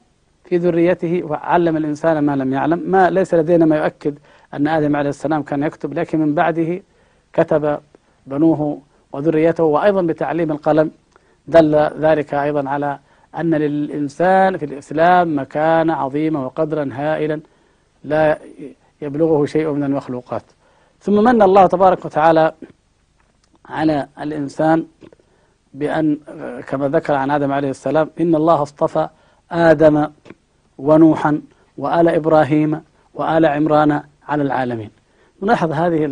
في 0.47 0.57
ذريته 0.57 1.23
وعلم 1.25 1.77
الإنسان 1.77 2.19
ما 2.19 2.37
لم 2.37 2.53
يعلم. 2.53 2.83
ما 2.87 3.11
ليس 3.11 3.35
لدينا 3.35 3.65
ما 3.67 3.77
يؤكد 3.77 4.15
أن 4.55 4.69
آدم 4.69 4.97
عليه 4.97 5.11
السلام 5.11 5.43
كان 5.43 5.63
يكتب 5.63 5.95
لكن 5.95 6.21
من 6.21 6.35
بعده 6.35 6.83
كتب 7.33 7.79
بنوه 8.27 8.81
وذريته 9.13 9.65
وأيضا 9.65 10.03
بتعليم 10.03 10.51
القلم. 10.53 10.91
دل 11.49 11.75
ذلك 11.75 12.35
أيضا 12.35 12.69
على 12.69 12.99
أن 13.41 13.55
للإنسان 13.55 14.57
في 14.57 14.65
الإسلام 14.65 15.39
مكانة 15.39 15.95
عظيمة 15.95 16.47
وقدرا 16.47 16.89
هائلا 16.93 17.41
لا 18.05 18.39
يبلغه 19.03 19.45
شيء 19.45 19.71
من 19.71 19.85
المخلوقات. 19.85 20.43
ثم 21.01 21.25
من 21.25 21.43
الله 21.43 21.67
تبارك 21.67 22.05
وتعالى 22.05 22.53
على 23.69 24.09
الإنسان 24.21 24.87
بأن 25.75 26.19
كما 26.69 26.89
ذكر 26.89 27.15
عن 27.15 27.31
آدم 27.31 27.53
عليه 27.53 27.71
السلام 27.71 28.11
إن 28.21 28.35
الله 28.35 28.63
اصطفى 28.63 29.09
آدم 29.51 30.07
ونوحا 30.79 31.41
وآل 31.79 32.09
إبراهيم 32.09 32.81
وآل 33.15 33.47
عمران 33.47 34.03
على 34.29 34.43
العالمين. 34.43 34.91
نلاحظ 35.43 35.73
هذه 35.73 36.05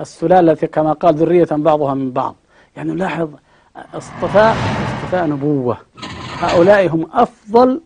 السلالة 0.00 0.52
التي 0.52 0.66
كما 0.66 0.92
قال 0.92 1.14
ذرية 1.14 1.48
بعضها 1.50 1.94
من 1.94 2.10
بعض. 2.10 2.34
يعني 2.76 2.92
نلاحظ 2.92 3.28
اصطفاء 3.94 4.56
اصطفاء 4.86 5.26
نبوة. 5.26 5.76
هؤلاء 6.38 6.88
هم 6.88 7.08
أفضل 7.12 7.80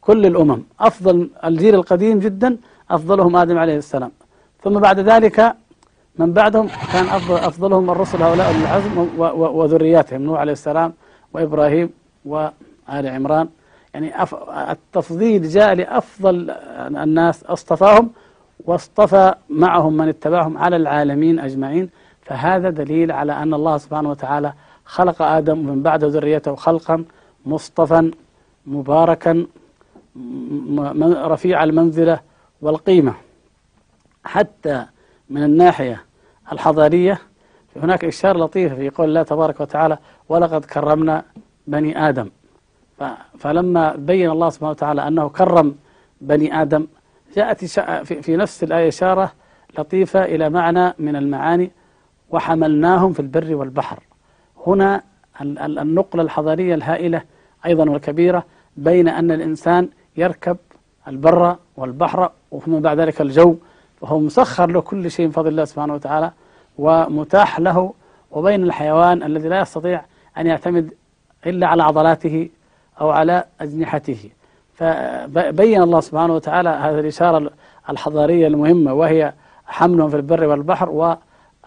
كل 0.00 0.26
الأمم 0.26 0.62
أفضل 0.80 1.30
الجيل 1.44 1.74
القديم 1.74 2.18
جدا 2.18 2.56
أفضلهم 2.90 3.36
آدم 3.36 3.58
عليه 3.58 3.76
السلام. 3.76 4.10
ثم 4.64 4.78
بعد 4.80 5.00
ذلك 5.00 5.56
من 6.18 6.32
بعدهم 6.32 6.68
كان 6.92 7.04
أفضل 7.04 7.36
أفضلهم 7.36 7.90
الرسل 7.90 8.22
هؤلاء 8.22 8.50
العزم 8.50 9.08
وذرياتهم 9.18 10.22
نوح 10.22 10.40
عليه 10.40 10.52
السلام 10.52 10.92
وإبراهيم 11.32 11.90
وآل 12.24 13.06
عمران. 13.06 13.48
يعني 13.96 14.12
أف- 14.26 14.48
التفضيل 14.70 15.48
جاء 15.48 15.74
لأفضل 15.74 16.50
الناس 16.80 17.44
اصطفاهم 17.44 18.10
واصطفى 18.64 19.34
معهم 19.50 19.96
من 19.96 20.08
اتبعهم 20.08 20.58
على 20.58 20.76
العالمين 20.76 21.38
أجمعين. 21.38 21.90
فهذا 22.22 22.70
دليل 22.70 23.12
على 23.12 23.32
أن 23.32 23.54
الله 23.54 23.78
سبحانه 23.78 24.10
وتعالى 24.10 24.52
خلق 24.84 25.22
آدم 25.22 25.58
ومن 25.68 25.82
بعد 25.82 26.04
ذريته 26.04 26.54
خلقا 26.54 27.04
مصطفى 27.46 28.10
مباركا 28.66 29.46
رفيع 31.02 31.64
المنزلة 31.64 32.20
والقيمة. 32.62 33.14
حتى 34.24 34.84
من 35.30 35.42
الناحية 35.42 36.04
الحضارية 36.52 37.18
هناك 37.76 38.04
إشارة 38.04 38.38
لطيفة 38.38 38.74
في 38.74 38.90
قول 38.90 39.08
الله 39.08 39.22
تبارك 39.22 39.60
وتعالى 39.60 39.98
ولقد 40.28 40.64
كرمنا 40.64 41.22
بني 41.66 42.08
آدم 42.08 42.30
فلما 43.38 43.96
بين 43.96 44.30
الله 44.30 44.50
سبحانه 44.50 44.70
وتعالى 44.70 45.08
أنه 45.08 45.28
كرم 45.28 45.74
بني 46.20 46.62
آدم 46.62 46.86
جاءت 47.36 47.64
في 48.04 48.36
نفس 48.36 48.64
الآية 48.64 48.88
إشارة 48.88 49.32
لطيفة 49.78 50.24
إلى 50.24 50.50
معنى 50.50 50.94
من 50.98 51.16
المعاني 51.16 51.70
وحملناهم 52.30 53.12
في 53.12 53.20
البر 53.20 53.54
والبحر. 53.54 53.98
هنا 54.66 55.02
ال- 55.40 55.58
ال- 55.58 55.78
النقلة 55.78 56.22
الحضارية 56.22 56.74
الهائلة 56.74 57.22
أيضا 57.66 57.90
والكبيرة 57.90 58.44
بين 58.76 59.08
أن 59.08 59.30
الإنسان 59.30 59.88
يركب 60.16 60.56
البر 61.08 61.56
والبحر 61.76 62.30
وثم 62.50 62.80
بعد 62.80 63.00
ذلك 63.00 63.20
الجو 63.20 63.56
وهو 64.00 64.18
مسخر 64.18 64.70
له 64.70 64.80
كل 64.80 65.10
شيء 65.10 65.26
من 65.26 65.32
فضل 65.32 65.48
الله 65.48 65.64
سبحانه 65.64 65.94
وتعالى 65.94 66.30
ومتاح 66.78 67.60
له 67.60 67.92
وبين 68.30 68.62
الحيوان 68.62 69.22
الذي 69.22 69.48
لا 69.48 69.60
يستطيع 69.60 70.04
أن 70.38 70.46
يعتمد 70.46 70.92
إلا 71.46 71.66
على 71.66 71.82
عضلاته 71.82 72.48
أو 73.00 73.10
على 73.10 73.44
أجنحته. 73.60 74.30
فبين 74.74 75.82
الله 75.82 76.00
سبحانه 76.00 76.34
وتعالى 76.34 76.68
هذه 76.68 77.00
الإشارة 77.00 77.50
الحضارية 77.90 78.46
المهمة 78.46 78.94
وهي 78.94 79.32
حملهم 79.66 80.08
في 80.08 80.16
البر 80.16 80.46
والبحر 80.46 81.16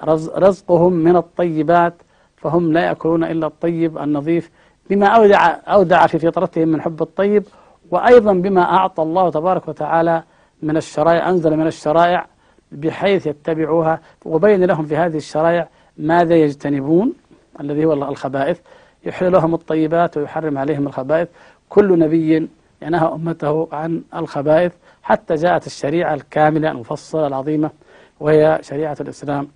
ورزقهم 0.04 0.94
من 0.94 1.16
الطيبات 1.16 1.94
فهم 2.38 2.74
لا 2.74 2.82
يأكلون 2.82 3.24
إلا 3.24 3.48
الطيب 3.48 3.98
النظيف 3.98 4.52
بما 4.90 5.08
أودع, 5.08 5.48
أودع 5.68 6.08
في 6.08 6.20
فطرتهم 6.20 6.68
من 6.68 6.82
حب 6.82 7.02
الطيب 7.02 7.44
وأيضا 7.92 8.34
بما 8.34 8.62
أعطى 8.62 9.04
الله 9.04 9.30
تبارك 9.30 9.68
وتعالى 9.68 10.24
من 10.62 10.78
الشرائع 10.78 11.30
أنزل 11.30 11.58
من 11.58 11.68
الشرائع 11.68 12.26
بحيث 12.72 13.28
يتبعوها. 13.28 14.00
وبين 14.26 14.64
لهم 14.64 14.86
في 14.86 14.98
هذه 14.98 15.18
الشرائع 15.18 15.68
ماذا 15.98 16.36
يجتنبون 16.36 17.14
الذي 17.60 17.86
هو 17.86 17.94
الخبائث. 17.94 18.60
يحل 19.10 19.32
لهم 19.32 19.54
الطيبات 19.54 20.18
ويحرم 20.18 20.58
عليهم 20.58 20.88
الخبائث. 20.88 21.28
كل 21.70 22.00
نبي 22.00 22.50
ينهى 22.82 23.08
أمته 23.08 23.68
عن 23.72 24.02
الخبائث 24.16 24.72
حتى 25.04 25.36
جاءت 25.36 25.68
الشريعة 25.68 26.14
الكاملة 26.14 26.72
المفصلة 26.72 27.28
العظيمة 27.28 27.70
وهي 28.20 28.60
شريعة 28.62 28.98
الإسلام. 29.02 29.48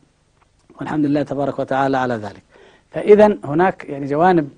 والحمد 0.79 1.05
لله 1.05 1.24
تبارك 1.24 1.60
وتعالى 1.60 1.98
على 1.98 2.13
ذلك. 2.13 2.43
فإذا 2.91 3.38
هناك 3.43 3.86
يعني 3.89 4.05
جوانب 4.05 4.50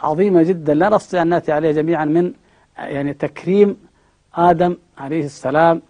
عظيمة 0.00 0.42
جدا 0.42 0.74
لا 0.74 0.88
نستطيع 0.88 1.22
أن 1.22 1.28
نأتي 1.28 1.52
عليها 1.52 1.72
جميعا 1.72 2.04
من 2.04 2.32
يعني 2.78 3.12
تكريم 3.12 3.76
آدم 4.34 4.76
عليه 4.98 5.24
السلام 5.24 5.82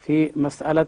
في 0.00 0.32
مسألة 0.36 0.86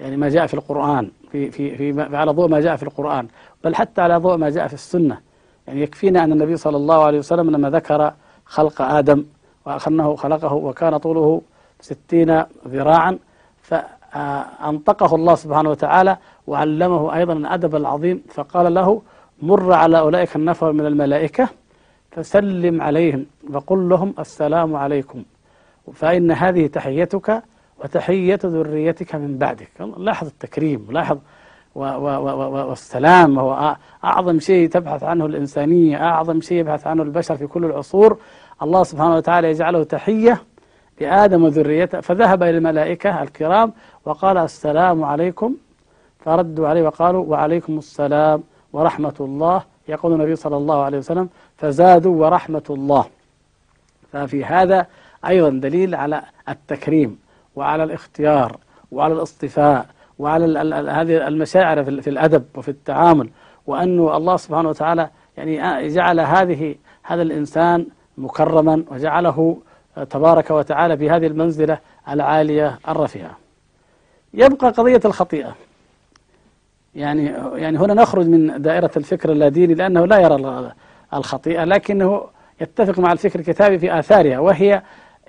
يعني 0.00 0.16
ما 0.16 0.28
جاء 0.28 0.46
في 0.46 0.54
القرآن 0.54 1.10
في 1.32 1.50
في 1.50 1.76
في 1.76 2.16
على 2.16 2.30
ضوء 2.30 2.48
ما 2.48 2.60
جاء 2.60 2.76
في 2.76 2.82
القرآن 2.82 3.28
بل 3.64 3.74
حتى 3.74 4.00
على 4.00 4.16
ضوء 4.16 4.36
ما 4.36 4.50
جاء 4.50 4.66
في 4.66 4.74
السنة. 4.74 5.20
يعني 5.66 5.82
يكفينا 5.82 6.24
أن 6.24 6.32
النبي 6.32 6.56
صلى 6.56 6.76
الله 6.76 7.04
عليه 7.04 7.18
وسلم 7.18 7.50
لما 7.50 7.70
ذكر 7.70 8.12
خلق 8.44 8.82
آدم 8.82 9.24
وأخنه 9.66 10.16
خلقه 10.16 10.54
وكان 10.54 10.96
طوله 10.96 11.42
ستين 11.80 12.42
ذراعا 12.68 13.18
فأنطقه 13.62 15.14
الله 15.14 15.34
سبحانه 15.34 15.70
وتعالى 15.70 16.16
وعلمه 16.46 17.16
أيضا 17.16 17.32
الأدب 17.32 17.76
العظيم 17.76 18.22
فقال 18.28 18.74
له 18.74 19.02
مر 19.42 19.72
على 19.72 19.98
أولئك 19.98 20.36
النفر 20.36 20.72
من 20.72 20.86
الملائكة 20.86 21.48
فسلم 22.10 22.82
عليهم 22.82 23.26
وقل 23.52 23.88
لهم 23.88 24.14
السلام 24.18 24.76
عليكم 24.76 25.22
فإن 25.92 26.30
هذه 26.30 26.66
تحيتك 26.66 27.42
وتحية 27.84 28.38
ذريتك 28.44 29.14
من 29.14 29.38
بعدك. 29.38 29.70
لاحظ 29.96 30.26
التكريم 30.26 30.86
لاحظ 30.90 31.18
والسلام 31.74 33.36
وهو 33.36 33.76
أعظم 34.04 34.40
شيء 34.40 34.68
تبحث 34.68 35.02
عنه 35.02 35.26
الإنسانية 35.26 35.96
أعظم 36.04 36.40
شيء 36.40 36.58
يبحث 36.58 36.86
عنه 36.86 37.02
البشر 37.02 37.36
في 37.36 37.46
كل 37.46 37.64
العصور. 37.64 38.18
الله 38.62 38.82
سبحانه 38.82 39.16
وتعالى 39.16 39.50
يجعله 39.50 39.84
تحية 39.84 40.42
لآدم 41.00 41.44
وذريته 41.44 42.00
فذهب 42.00 42.42
إلى 42.42 42.58
الملائكة 42.58 43.22
الكرام 43.22 43.72
وقال 44.04 44.38
السلام 44.38 45.04
عليكم 45.04 45.54
فردوا 46.18 46.68
عليه 46.68 46.82
وقالوا 46.82 47.24
وعليكم 47.26 47.78
السلام 47.78 48.42
ورحمة 48.72 49.14
الله. 49.20 49.62
يقول 49.88 50.12
النبي 50.12 50.36
صلى 50.36 50.56
الله 50.56 50.82
عليه 50.82 50.98
وسلم 50.98 51.28
فزادوا 51.56 52.24
ورحمة 52.24 52.62
الله. 52.70 53.04
ففي 54.12 54.44
هذا 54.44 54.86
أيضا 55.26 55.48
دليل 55.48 55.94
على 55.94 56.22
التكريم 56.48 57.18
وعلى 57.56 57.84
الاختيار 57.84 58.56
وعلى 58.92 59.14
الاصطفاء 59.14 59.86
وعلى 60.18 60.58
هذه 60.90 61.28
المشاعر 61.28 61.84
في 61.84 62.10
الأدب 62.10 62.44
وفي 62.54 62.68
التعامل 62.68 63.30
وأنه 63.66 64.16
الله 64.16 64.36
سبحانه 64.36 64.68
وتعالى 64.68 65.10
يعني 65.36 65.88
جعل 65.88 66.20
هذه 66.20 66.74
هذا 67.02 67.22
الإنسان 67.22 67.86
مكرما 68.18 68.84
وجعله 68.90 69.56
تبارك 70.10 70.50
وتعالى 70.50 70.96
في 70.96 71.10
هذه 71.10 71.26
المنزلة 71.26 71.78
العالية 72.08 72.78
الرفيعة. 72.88 73.36
يبقى 74.34 74.70
قضية 74.70 75.00
الخطيئة. 75.04 75.54
يعني 76.94 77.24
يعني 77.54 77.78
هنا 77.78 77.94
نخرج 77.94 78.26
من 78.26 78.62
دائرة 78.62 78.90
الفكر 78.96 79.32
اللاديني 79.32 79.74
لأنه 79.74 80.06
لا 80.06 80.18
يرى 80.18 80.72
الخطيئة 81.14 81.64
لكنه 81.64 82.24
يتفق 82.60 82.98
مع 82.98 83.12
الفكر 83.12 83.38
الكتابي 83.38 83.78
في 83.78 83.98
آثارها 83.98 84.38
وهي 84.38 84.82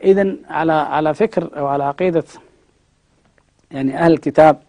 إذا 0.03 0.35
على 0.49 0.73
على 0.73 1.13
فكر 1.13 1.49
أو 1.57 1.67
على 1.67 1.83
عقيدة 1.83 2.23
يعني 3.71 3.97
أهل 3.97 4.13
الكتاب 4.13 4.59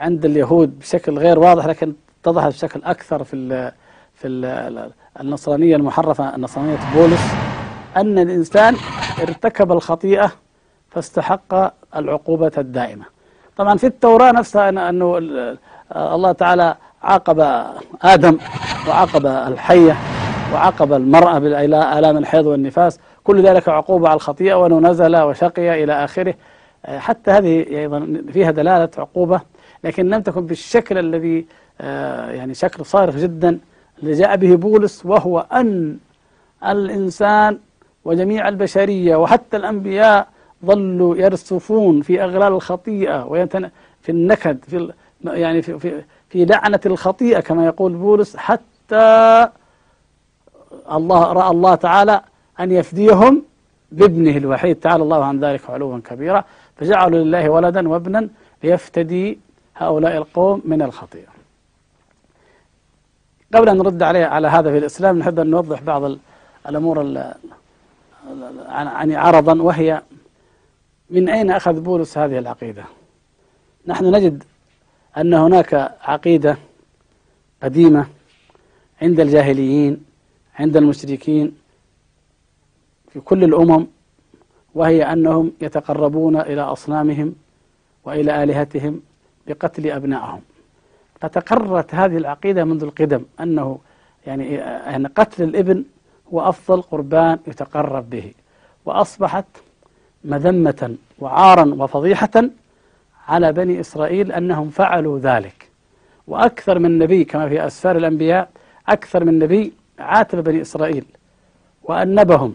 عند 0.00 0.24
اليهود 0.24 0.78
بشكل 0.78 1.18
غير 1.18 1.38
واضح 1.38 1.66
لكن 1.66 1.94
اتضحت 2.22 2.48
بشكل 2.52 2.80
أكثر 2.84 3.24
في 3.24 3.36
ال 3.36 3.72
في 4.14 4.28
ال 4.28 4.90
النصرانية 5.20 5.76
المحرفة 5.76 6.34
النصرانية 6.34 6.78
بولس 6.94 7.34
أن 7.96 8.18
الإنسان 8.18 8.76
ارتكب 9.22 9.72
الخطيئة 9.72 10.32
فاستحق 10.90 11.72
العقوبة 11.96 12.52
الدائمة. 12.58 13.04
طبعا 13.56 13.76
في 13.76 13.86
التوراة 13.86 14.32
نفسها 14.32 14.68
أنه 14.68 15.18
الله 15.96 16.32
تعالى 16.32 16.76
عاقب 17.02 17.64
آدم 18.02 18.38
وعاقب 18.88 19.26
الحية 19.26 19.96
وعاقب 20.54 20.92
المرأة 20.92 21.38
بالآلام 21.38 22.16
الحيض 22.16 22.46
والنفاس. 22.46 23.00
كل 23.24 23.42
ذلك 23.42 23.68
عقوبة 23.68 24.08
على 24.08 24.16
الخطيئة 24.16 24.54
وأنه 24.54 24.78
نزل 24.78 25.16
وشقي 25.16 25.84
إلى 25.84 26.04
آخره. 26.04 26.34
حتى 26.86 27.30
هذه 27.30 27.66
أيضا 27.78 28.22
فيها 28.32 28.50
دلالة 28.50 28.90
عقوبة 28.98 29.40
لكن 29.84 30.08
لم 30.08 30.22
تكن 30.22 30.46
بالشكل 30.46 30.98
الذي 30.98 31.46
يعني 32.30 32.54
شكل 32.54 32.84
صارف 32.84 33.16
جدا 33.16 33.58
اللي 34.02 34.12
جاء 34.12 34.36
به 34.36 34.56
بولس 34.56 35.06
وهو 35.06 35.46
أن 35.52 35.96
الإنسان 36.66 37.58
وجميع 38.04 38.48
البشرية 38.48 39.16
وحتى 39.16 39.56
الأنبياء 39.56 40.28
ظلوا 40.64 41.16
يرسفون 41.16 42.02
في 42.02 42.22
أغلال 42.24 42.52
الخطيئة 42.52 43.24
ويتن 43.26 43.70
في 44.02 44.12
النكد 44.12 44.58
في 44.64 44.92
يعني 45.24 45.62
في, 45.62 45.78
في, 45.78 46.02
في 46.28 46.44
لعنة 46.44 46.80
الخطيئة 46.86 47.40
كما 47.40 47.66
يقول 47.66 47.92
بولس 47.92 48.36
حتى 48.36 49.48
الله 50.92 51.32
رأى 51.32 51.50
الله 51.50 51.74
تعالى 51.74 52.20
أن 52.60 52.70
يفديهم 52.72 53.42
بابنه 53.92 54.36
الوحيد. 54.36 54.76
تعالى 54.76 55.02
الله 55.02 55.24
عن 55.24 55.44
ذلك 55.44 55.70
علوا 55.70 55.98
كبيرا. 55.98 56.44
فجعلوا 56.76 57.18
لله 57.18 57.50
ولدا 57.50 57.88
وابنا 57.88 58.28
ليفتدي 58.64 59.38
هؤلاء 59.80 60.16
القوم 60.16 60.62
من 60.64 60.82
الخطيئة. 60.82 61.28
قبل 63.54 63.68
أن 63.68 63.78
نرد 63.78 64.02
عليه 64.02 64.24
على 64.24 64.48
هذا 64.48 64.70
في 64.70 64.78
الإسلام 64.78 65.18
نحب 65.18 65.38
أن 65.38 65.50
نوضح 65.50 65.82
بعض 65.82 66.16
الأمور 66.68 67.02
يعني 68.68 69.16
عرضا 69.16 69.62
وهي 69.62 70.02
من 71.10 71.28
أين 71.28 71.50
أخذ 71.50 71.80
بولس 71.80 72.18
هذه 72.18 72.38
العقيدة؟ 72.38 72.84
نحن 73.86 74.14
نجد 74.14 74.44
أن 75.16 75.34
هناك 75.34 75.74
عقيدة 76.02 76.56
قديمة 77.62 78.06
عند 79.02 79.20
الجاهليين 79.20 80.04
عند 80.58 80.76
المشركين 80.76 81.56
في 83.12 83.20
كل 83.20 83.44
الأمم 83.44 83.86
وهي 84.74 85.02
أنهم 85.02 85.52
يتقربون 85.60 86.40
إلى 86.40 86.60
أصنامهم 86.60 87.34
وإلى 88.04 88.42
آلهتهم 88.42 89.00
بقتل 89.46 89.90
أبنائهم. 89.90 90.40
فتقررت 91.20 91.94
هذه 91.94 92.16
العقيدة 92.16 92.64
منذ 92.64 92.82
القدم 92.82 93.22
أنه 93.40 93.78
يعني 94.26 94.54
يعني 94.54 95.08
قتل 95.08 95.42
الإبن 95.42 95.84
هو 96.32 96.48
أفضل 96.48 96.82
قربان 96.82 97.38
يتقرب 97.46 98.10
به. 98.10 98.32
وأصبحت 98.84 99.44
مذمة 100.24 100.96
وعارا 101.18 101.74
وفضيحة 101.78 102.30
على 103.28 103.52
بني 103.52 103.80
إسرائيل 103.80 104.32
أنهم 104.32 104.70
فعلوا 104.70 105.18
ذلك. 105.18 105.68
وأكثر 106.26 106.78
من 106.78 106.98
نبي 106.98 107.24
كما 107.24 107.48
في 107.48 107.66
أسفار 107.66 107.96
الأنبياء 107.96 108.48
أكثر 108.88 109.24
من 109.24 109.38
نبي 109.38 109.72
عاتب 109.98 110.44
بني 110.44 110.60
إسرائيل 110.60 111.04
وأنبهم. 111.82 112.54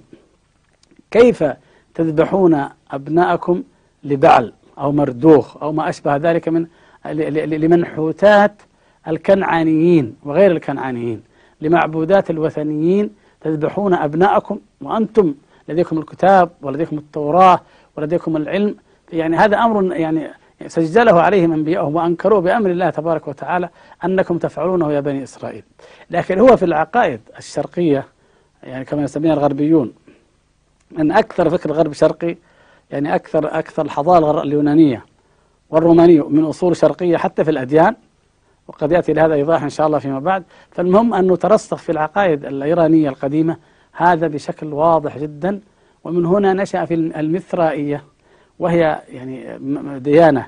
كيف 1.12 1.43
تذبحون 1.93 2.69
أبناءكم 2.91 3.63
لبعل؟ 4.04 4.54
أو 4.78 4.92
مردوخ 4.92 5.58
أو 5.58 5.72
ما 5.72 5.90
أشبه 5.90 6.16
ذلك 6.16 6.48
من 6.48 6.68
لمنحوتات 7.46 8.62
الكنعانيين 9.08 10.16
وغير 10.24 10.52
الكنعانيين 10.52 11.22
لمعبودات 11.62 12.30
الوثنيين 12.30 13.10
تذبحون 13.42 13.94
أبناءكم 13.94 14.60
وأنتم 14.82 15.34
لديكم 15.70 15.98
الكتاب 15.98 16.50
ولديكم 16.62 16.98
التوراة 16.98 17.60
ولديكم 17.98 18.38
العلم. 18.38 18.76
يعني 19.14 19.38
هذا 19.38 19.58
أمر 19.58 19.96
يعني 19.96 20.28
سجله 20.68 21.22
عليهم 21.22 21.54
أنبياءهم 21.54 21.96
وأنكروا 21.96 22.42
بأمر 22.42 22.72
الله 22.72 22.90
تبارك 22.90 23.28
وتعالى 23.28 23.70
أنكم 24.06 24.38
تفعلونه 24.38 24.92
يا 24.92 25.00
بني 25.00 25.24
إسرائيل. 25.24 25.64
لكن 26.10 26.40
هو 26.40 26.58
في 26.58 26.66
العقائد 26.66 27.20
الشرقية 27.38 28.06
يعني 28.64 28.86
كما 28.86 29.04
يسميها 29.04 29.34
الغربيون 29.34 29.94
أن 31.00 31.12
أكثر 31.12 31.50
فكر 31.50 31.72
غرب 31.72 31.94
شرقي 31.94 32.38
يعني 32.91 33.15
أكثر 33.15 33.60
أكثر 33.60 33.86
الحضارة 33.86 34.41
اليونانية 34.41 35.06
والرومانية 35.69 36.30
من 36.30 36.43
أصول 36.43 36.76
شرقية 36.76 37.17
حتى 37.17 37.43
في 37.43 37.52
الأديان 37.52 37.95
وقد 38.67 38.91
يأتي 38.91 39.13
لهذا 39.13 39.34
إيضاح 39.34 39.63
إن 39.63 39.69
شاء 39.69 39.88
الله 39.88 40.00
فيما 40.00 40.19
بعد. 40.19 40.43
فالمهم 40.71 41.13
أنه 41.13 41.36
ترسخ 41.36 41.78
في 41.78 41.91
العقائد 41.91 42.45
الإيرانية 42.45 43.10
القديمة 43.10 43.58
هذا 43.91 44.28
بشكل 44.28 44.74
واضح 44.74 45.17
جدا. 45.17 45.62
ومن 46.04 46.26
هنا 46.26 46.54
نشأ 46.54 46.86
في 46.86 46.93
المثرائية 46.93 48.04
وهي 48.60 49.02
يعني 49.10 49.60
ديانة 50.00 50.48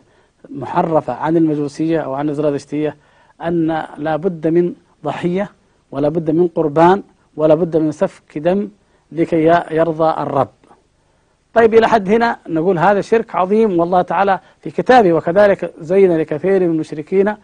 محرفة 0.49 1.13
عن 1.13 1.37
المجوسية 1.37 1.99
أو 1.99 2.13
عن 2.13 2.29
الزرادشتية 2.29 2.95
أن 3.41 3.85
لا 3.97 4.15
بد 4.15 4.47
من 4.47 4.73
ضحية 5.03 5.51
ولا 5.91 6.09
بد 6.09 6.31
من 6.31 6.47
قربان 6.47 7.03
ولا 7.37 7.55
بد 7.55 7.77
من 7.77 7.91
سفك 7.91 8.37
دم 8.37 8.69
لكي 9.11 9.43
يرضى 9.71 10.21
الرب. 10.21 10.49
طيب 11.57 11.73
إلى 11.73 11.87
حد 11.87 12.09
هنا 12.09 12.39
نقول 12.49 12.79
هذا 12.79 13.01
شرك 13.01 13.35
عظيم 13.35 13.79
والله 13.79 14.01
تعالى 14.01 14.39
في 14.61 14.71
كتابه 14.71 15.13
وكذلك 15.13 15.73
زين 15.79 16.17
لكثير 16.17 16.59
من 16.59 16.71
المشركين 16.71 17.35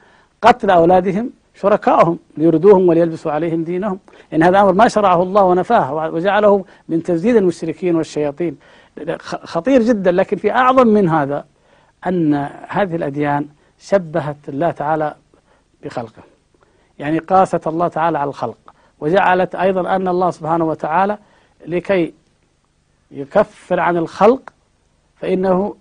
قتل 0.42 0.70
أولادهم 0.70 1.30
شركائهم 1.56 2.20
ليردوهم 2.38 2.90
وليلبسوا 2.90 3.32
عليهم 3.32 3.64
دينهم. 3.64 4.00
إن 4.34 4.44
هذا 4.44 4.62
أمر 4.62 4.74
ما 4.74 4.88
شرعه 4.88 5.24
الله 5.24 5.44
ونفاه 5.44 5.94
وجعله 5.94 6.66
من 6.90 7.04
تزييد 7.04 7.36
المشركين 7.36 7.96
والشياطين. 7.96 8.58
خطير 9.20 9.82
جدا 9.82 10.12
لكن 10.12 10.38
في 10.38 10.52
أعظم 10.52 10.88
من 10.88 11.10
هذا 11.10 11.46
أن 12.08 12.50
هذه 12.68 12.96
الأديان 12.96 13.48
شبهت 13.80 14.50
الله 14.50 14.72
تعالى 14.72 15.16
بخلقه. 15.84 16.24
يعني 17.00 17.20
قاست 17.20 17.68
الله 17.68 17.88
تعالى 17.88 18.18
على 18.18 18.30
الخلق 18.30 18.58
وجعلت 19.00 19.56
أيضا 19.56 19.96
أن 19.96 20.08
الله 20.08 20.32
سبحانه 20.32 20.66
وتعالى 20.66 21.18
لكي 21.68 22.14
يكفر 23.14 23.80
عن 23.80 23.98
الخلق 23.98 24.42
فإنه 25.16 25.76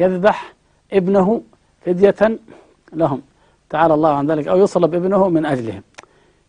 يذبح 0.00 0.52
ابنه 0.92 1.42
فدية 1.86 2.38
لهم. 2.92 3.22
تعالى 3.70 3.94
الله 3.94 4.14
عن 4.14 4.30
ذلك. 4.30 4.48
أو 4.48 4.58
يصلب 4.58 4.94
ابنه 4.94 5.28
من 5.28 5.46
أجلهم. 5.46 5.82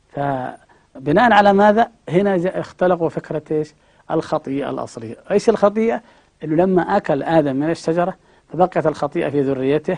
فبناء 0.10 1.32
على 1.32 1.54
ماذا؟ 1.54 1.91
هنا 2.10 2.60
اختلقوا 2.60 3.10
فكرة 3.10 3.41
إيش؟ 3.52 3.73
الخطيئة 4.12 4.69
الأصلية. 4.69 5.15
إيش 5.32 5.49
الخطيئة؟ 5.49 6.02
إنه 6.43 6.56
لما 6.56 6.97
أكل 6.97 7.23
آدم 7.23 7.56
من 7.56 7.69
الشجرة 7.69 8.13
فبقيت 8.54 8.88
الخطيئة 8.88 9.30
في 9.30 9.41
ذريته. 9.41 9.97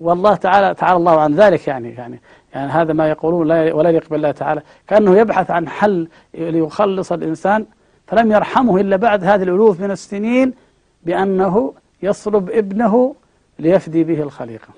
والله 0.00 0.34
تعالى 0.34 0.74
تعالى 0.74 0.96
الله 0.96 1.20
عن 1.20 1.34
ذلك 1.34 1.68
يعني 1.68 1.94
يعني 1.94 2.20
يعني 2.54 2.72
هذا 2.72 2.92
ما 2.92 3.08
يقولون 3.08 3.48
لا 3.48 3.74
ولا 3.74 3.90
يقبل 3.90 4.16
الله 4.16 4.30
تعالى. 4.30 4.62
كأنه 4.88 5.18
يبحث 5.18 5.50
عن 5.50 5.68
حل 5.68 6.08
ليخلص 6.34 7.12
الإنسان 7.12 7.66
فلم 8.08 8.32
يرحمه 8.32 8.80
إلا 8.80 8.96
بعد 8.96 9.24
هذه 9.24 9.42
الألوف 9.42 9.80
من 9.80 9.90
السنين 9.90 10.52
بأنه 11.02 11.74
يصلب 12.02 12.50
ابنه 12.50 13.14
ليفدي 13.58 14.04
به 14.04 14.22
الخليقة. 14.22 14.68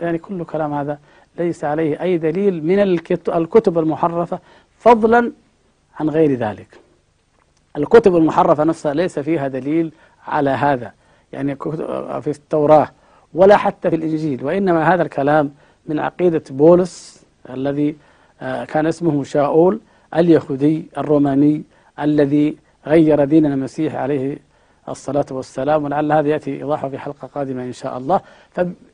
يعني 0.00 0.18
كل 0.18 0.44
كلام 0.44 0.72
هذا 0.74 0.98
ليس 1.38 1.64
عليه 1.64 2.02
أي 2.02 2.18
دليل 2.18 2.64
من 2.64 2.80
الكتب 3.28 3.78
المحرفة 3.78 4.38
فضلا 4.78 5.32
عن 6.00 6.10
غير 6.10 6.34
ذلك. 6.34 6.78
الكتب 7.76 8.16
المحرفة 8.16 8.64
نفسها 8.64 8.94
ليس 8.94 9.18
فيها 9.18 9.48
دليل 9.48 9.92
على 10.26 10.50
هذا 10.50 10.92
يعني 11.32 11.56
في 12.20 12.30
التوراة 12.30 12.88
ولا 13.34 13.56
حتى 13.56 13.90
في 13.90 13.96
الإنجيل 13.96 14.44
وإنما 14.44 14.94
هذا 14.94 15.02
الكلام 15.02 15.50
من 15.86 15.98
عقيدة 15.98 16.42
بولس 16.50 17.24
الذي 17.50 17.96
آه، 18.42 18.64
كان 18.64 18.86
اسمه 18.86 19.24
شاؤول 19.24 19.80
اليهودي 20.16 20.86
الروماني 20.98 21.62
الذي 22.00 22.56
غير 22.86 23.24
دين 23.24 23.46
المسيح 23.46 23.94
عليه 23.94 24.38
الصلاة 24.88 25.26
والسلام 25.30 25.84
ولعل 25.84 26.12
هذا 26.12 26.28
يأتي 26.28 26.56
إيضاحه 26.56 26.88
في 26.88 26.98
حلقة 26.98 27.28
قادمة 27.28 27.62
إن 27.64 27.72
شاء 27.72 27.98
الله. 27.98 28.20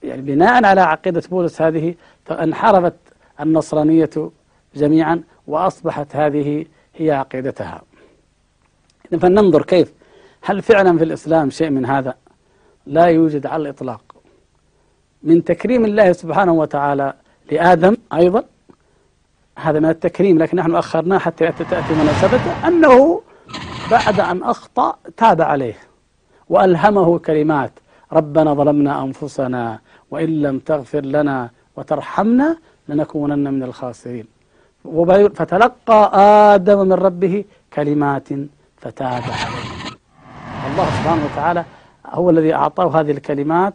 يعني 0.02 0.22
بناء 0.22 0.64
على 0.64 0.80
عقيدة 0.80 1.22
بولس 1.30 1.62
هذه 1.62 1.94
فانحرفت 2.24 2.94
النصرانية 3.40 4.10
جميعا 4.74 5.22
وأصبحت 5.46 6.16
هذه 6.16 6.66
هي 6.94 7.10
عقيدتها. 7.10 7.82
فلننظر 9.20 9.62
كيف 9.62 9.92
هل 10.42 10.62
فعلا 10.62 10.98
في 10.98 11.04
الإسلام 11.04 11.50
شيء 11.50 11.70
من 11.70 11.86
هذا؟ 11.86 12.14
لا 12.86 13.04
يوجد 13.06 13.46
على 13.46 13.62
الإطلاق. 13.62 14.02
من 15.22 15.44
تكريم 15.44 15.84
الله 15.84 16.12
سبحانه 16.12 16.52
وتعالى 16.52 17.14
لآدم 17.50 17.96
أيضا 18.12 18.44
هذا 19.56 19.80
من 19.80 19.88
التكريم 19.88 20.38
لكن 20.38 20.56
نحن 20.56 20.74
أخرناه 20.74 21.18
حتى 21.18 21.52
تأتي 21.52 21.94
مناسبته 21.94 22.68
أنه 22.68 23.22
بعد 23.90 24.20
أن 24.20 24.42
أخطأ 24.42 24.96
تاب 25.16 25.40
عليه 25.40 25.74
وألهمه 26.48 27.18
كلمات 27.18 27.72
ربنا 28.12 28.54
ظلمنا 28.54 29.02
أنفسنا 29.02 29.78
وإن 30.10 30.42
لم 30.42 30.58
تغفر 30.58 31.00
لنا 31.00 31.50
وترحمنا 31.76 32.56
لنكونن 32.88 33.54
من 33.54 33.62
الخاسرين. 33.62 34.26
فتلقى 35.34 36.10
آدم 36.54 36.78
من 36.78 36.92
ربه 36.92 37.44
كلمات 37.72 38.28
فتاب 38.76 39.22
عليه. 39.22 39.76
الله 40.70 40.84
سبحانه 40.84 41.24
وتعالى 41.24 41.64
هو 42.06 42.30
الذي 42.30 42.54
أعطاه 42.54 43.00
هذه 43.00 43.10
الكلمات 43.10 43.74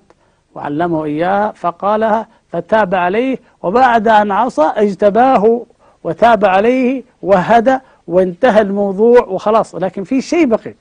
وعلمه 0.56 1.06
إياها 1.06 1.52
فقالها 1.52 2.28
فتاب 2.50 2.96
عليه 2.96 3.40
وبعد 3.62 4.08
أن 4.08 4.32
عصى 4.32 4.72
اجتباه 4.76 5.66
وتاب 6.04 6.46
عليه 6.46 7.04
وهدى 7.22 7.78
وانتهى 8.08 8.62
الموضوع 8.62 9.20
وخلاص. 9.20 9.76
لكن 9.76 10.04
في 10.04 10.22
شيء 10.22 10.46
بقي. 10.46 10.74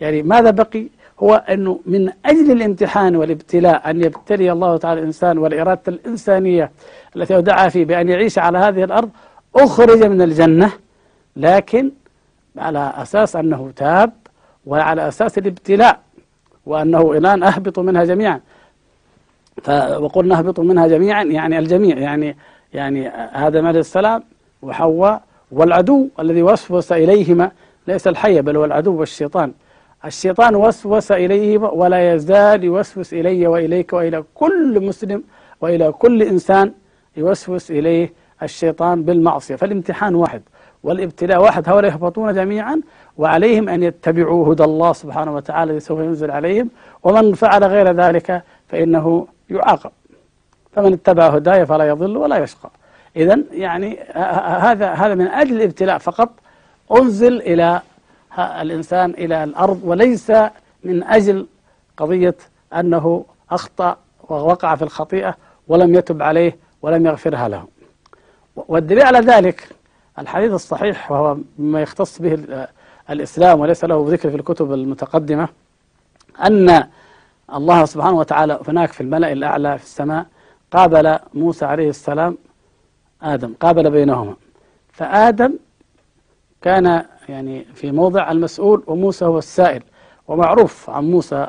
يعني 0.00 0.22
ماذا 0.22 0.50
بقي؟ 0.50 0.86
هو 1.20 1.34
أنه 1.34 1.80
من 1.86 2.10
أجل 2.26 2.50
الامتحان 2.50 3.16
والابتلاء 3.16 3.90
أن 3.90 4.04
يبتلي 4.04 4.52
الله 4.52 4.76
تعالى 4.76 5.00
الإنسان 5.00 5.38
والإرادة 5.38 5.80
الإنسانية 5.88 6.70
التي 7.16 7.36
ودعها 7.36 7.68
فيه 7.68 7.84
بأن 7.84 8.08
يعيش 8.08 8.38
على 8.38 8.58
هذه 8.58 8.84
الأرض 8.84 9.10
أخرج 9.56 10.04
من 10.04 10.22
الجنة. 10.22 10.72
لكن 11.36 11.90
على 12.58 12.92
أساس 12.96 13.36
أنه 13.36 13.72
تاب 13.76 14.12
وعلى 14.66 15.08
أساس 15.08 15.38
الابتلاء 15.38 16.00
وأنه 16.66 17.12
الآن 17.12 17.42
أهبطوا 17.42 17.82
منها 17.82 18.04
جميعا. 18.04 18.40
وقلنا 19.98 20.38
أهبطوا 20.38 20.64
منها 20.64 20.86
جميعا 20.86 21.22
يعني 21.24 21.58
الجميع. 21.58 21.98
يعني 21.98 22.36
يعني 22.74 23.08
آدم 23.46 23.66
عليه 23.66 23.80
السلام 23.80 24.22
وحواء 24.62 25.22
والعدو 25.52 26.08
الذي 26.20 26.42
وسوس 26.42 26.92
إليهما 26.92 27.50
ليس 27.86 28.08
الحية 28.08 28.40
بل 28.40 28.56
هو 28.56 28.64
العدو 28.64 29.00
والشيطان. 29.00 29.52
الشيطان 30.04 30.54
وسوس 30.56 31.12
إليهما 31.12 31.70
ولا 31.70 32.14
يزال 32.14 32.64
يوسوس 32.64 33.12
إلي 33.12 33.46
وإليك 33.46 33.92
وإلى 33.92 34.24
كل 34.34 34.86
مسلم 34.86 35.22
وإلى 35.60 35.92
كل 35.92 36.22
إنسان 36.22 36.72
يوسوس 37.16 37.70
إليه 37.70 38.12
الشيطان 38.42 39.02
بالمعصية. 39.02 39.56
فالامتحان 39.56 40.14
واحد 40.14 40.42
والابتلاء 40.82 41.42
واحد 41.42 41.68
هؤلاء 41.68 41.90
يهبطون 41.90 42.34
جميعا 42.34 42.80
وعليهم 43.18 43.68
أن 43.68 43.82
يتبعوا 43.82 44.52
هدى 44.52 44.64
الله 44.64 44.92
سبحانه 44.92 45.34
وتعالى 45.34 45.70
الذي 45.70 45.80
سوف 45.80 45.98
ينزل 45.98 46.30
عليهم. 46.30 46.70
ومن 47.02 47.34
فعل 47.34 47.64
غير 47.64 47.92
ذلك 47.92 48.42
فإنه 48.68 49.26
يعاقب. 49.50 49.90
فمن 50.72 50.92
اتبع 50.92 51.26
هداي 51.26 51.66
فلا 51.66 51.88
يضل 51.88 52.16
ولا 52.16 52.38
يشقى. 52.38 52.70
إذا 53.16 53.38
يعني 53.52 53.98
هذا 54.60 54.92
هذا 54.92 55.14
من 55.14 55.26
أجل 55.26 55.56
الابتلاء 55.56 55.98
فقط. 55.98 56.30
أنزل 56.92 57.40
إلى 57.40 57.80
الإنسان 58.38 59.10
إلى 59.10 59.44
الأرض 59.44 59.80
وليس 59.84 60.32
من 60.84 61.02
أجل 61.02 61.46
قضية 61.96 62.34
أنه 62.74 63.24
أخطأ 63.50 63.96
ووقع 64.28 64.74
في 64.74 64.82
الخطيئة 64.82 65.34
ولم 65.68 65.94
يتب 65.94 66.22
عليه 66.22 66.56
ولم 66.82 67.06
يغفرها 67.06 67.48
له. 67.48 67.64
والدليل 68.56 69.02
على 69.02 69.18
ذلك 69.18 69.68
الحديث 70.18 70.52
الصحيح 70.52 71.12
وهو 71.12 71.36
مما 71.58 71.82
يختص 71.82 72.22
به 72.22 72.38
الإسلام 73.10 73.60
وليس 73.60 73.84
له 73.84 74.06
ذكر 74.08 74.30
في 74.30 74.36
الكتب 74.36 74.72
المتقدمة 74.72 75.48
أن 76.46 76.84
الله 77.54 77.84
سبحانه 77.84 78.18
وتعالى 78.18 78.60
هناك 78.68 78.92
في 78.92 79.00
الملأ 79.00 79.32
الأعلى 79.32 79.78
في 79.78 79.84
السماء 79.84 80.26
قابل 80.72 81.18
موسى 81.34 81.64
عليه 81.64 81.88
السلام 81.88 82.38
آدم 83.22 83.54
قابل 83.60 83.90
بينهما. 83.90 84.34
فآدم 84.92 85.54
كان 86.62 87.04
يعني 87.28 87.64
في 87.74 87.92
موضع 87.92 88.30
المسؤول 88.30 88.82
وموسى 88.86 89.24
هو 89.24 89.38
السائل. 89.38 89.82
ومعروف 90.28 90.90
عن 90.90 91.10
موسى 91.10 91.46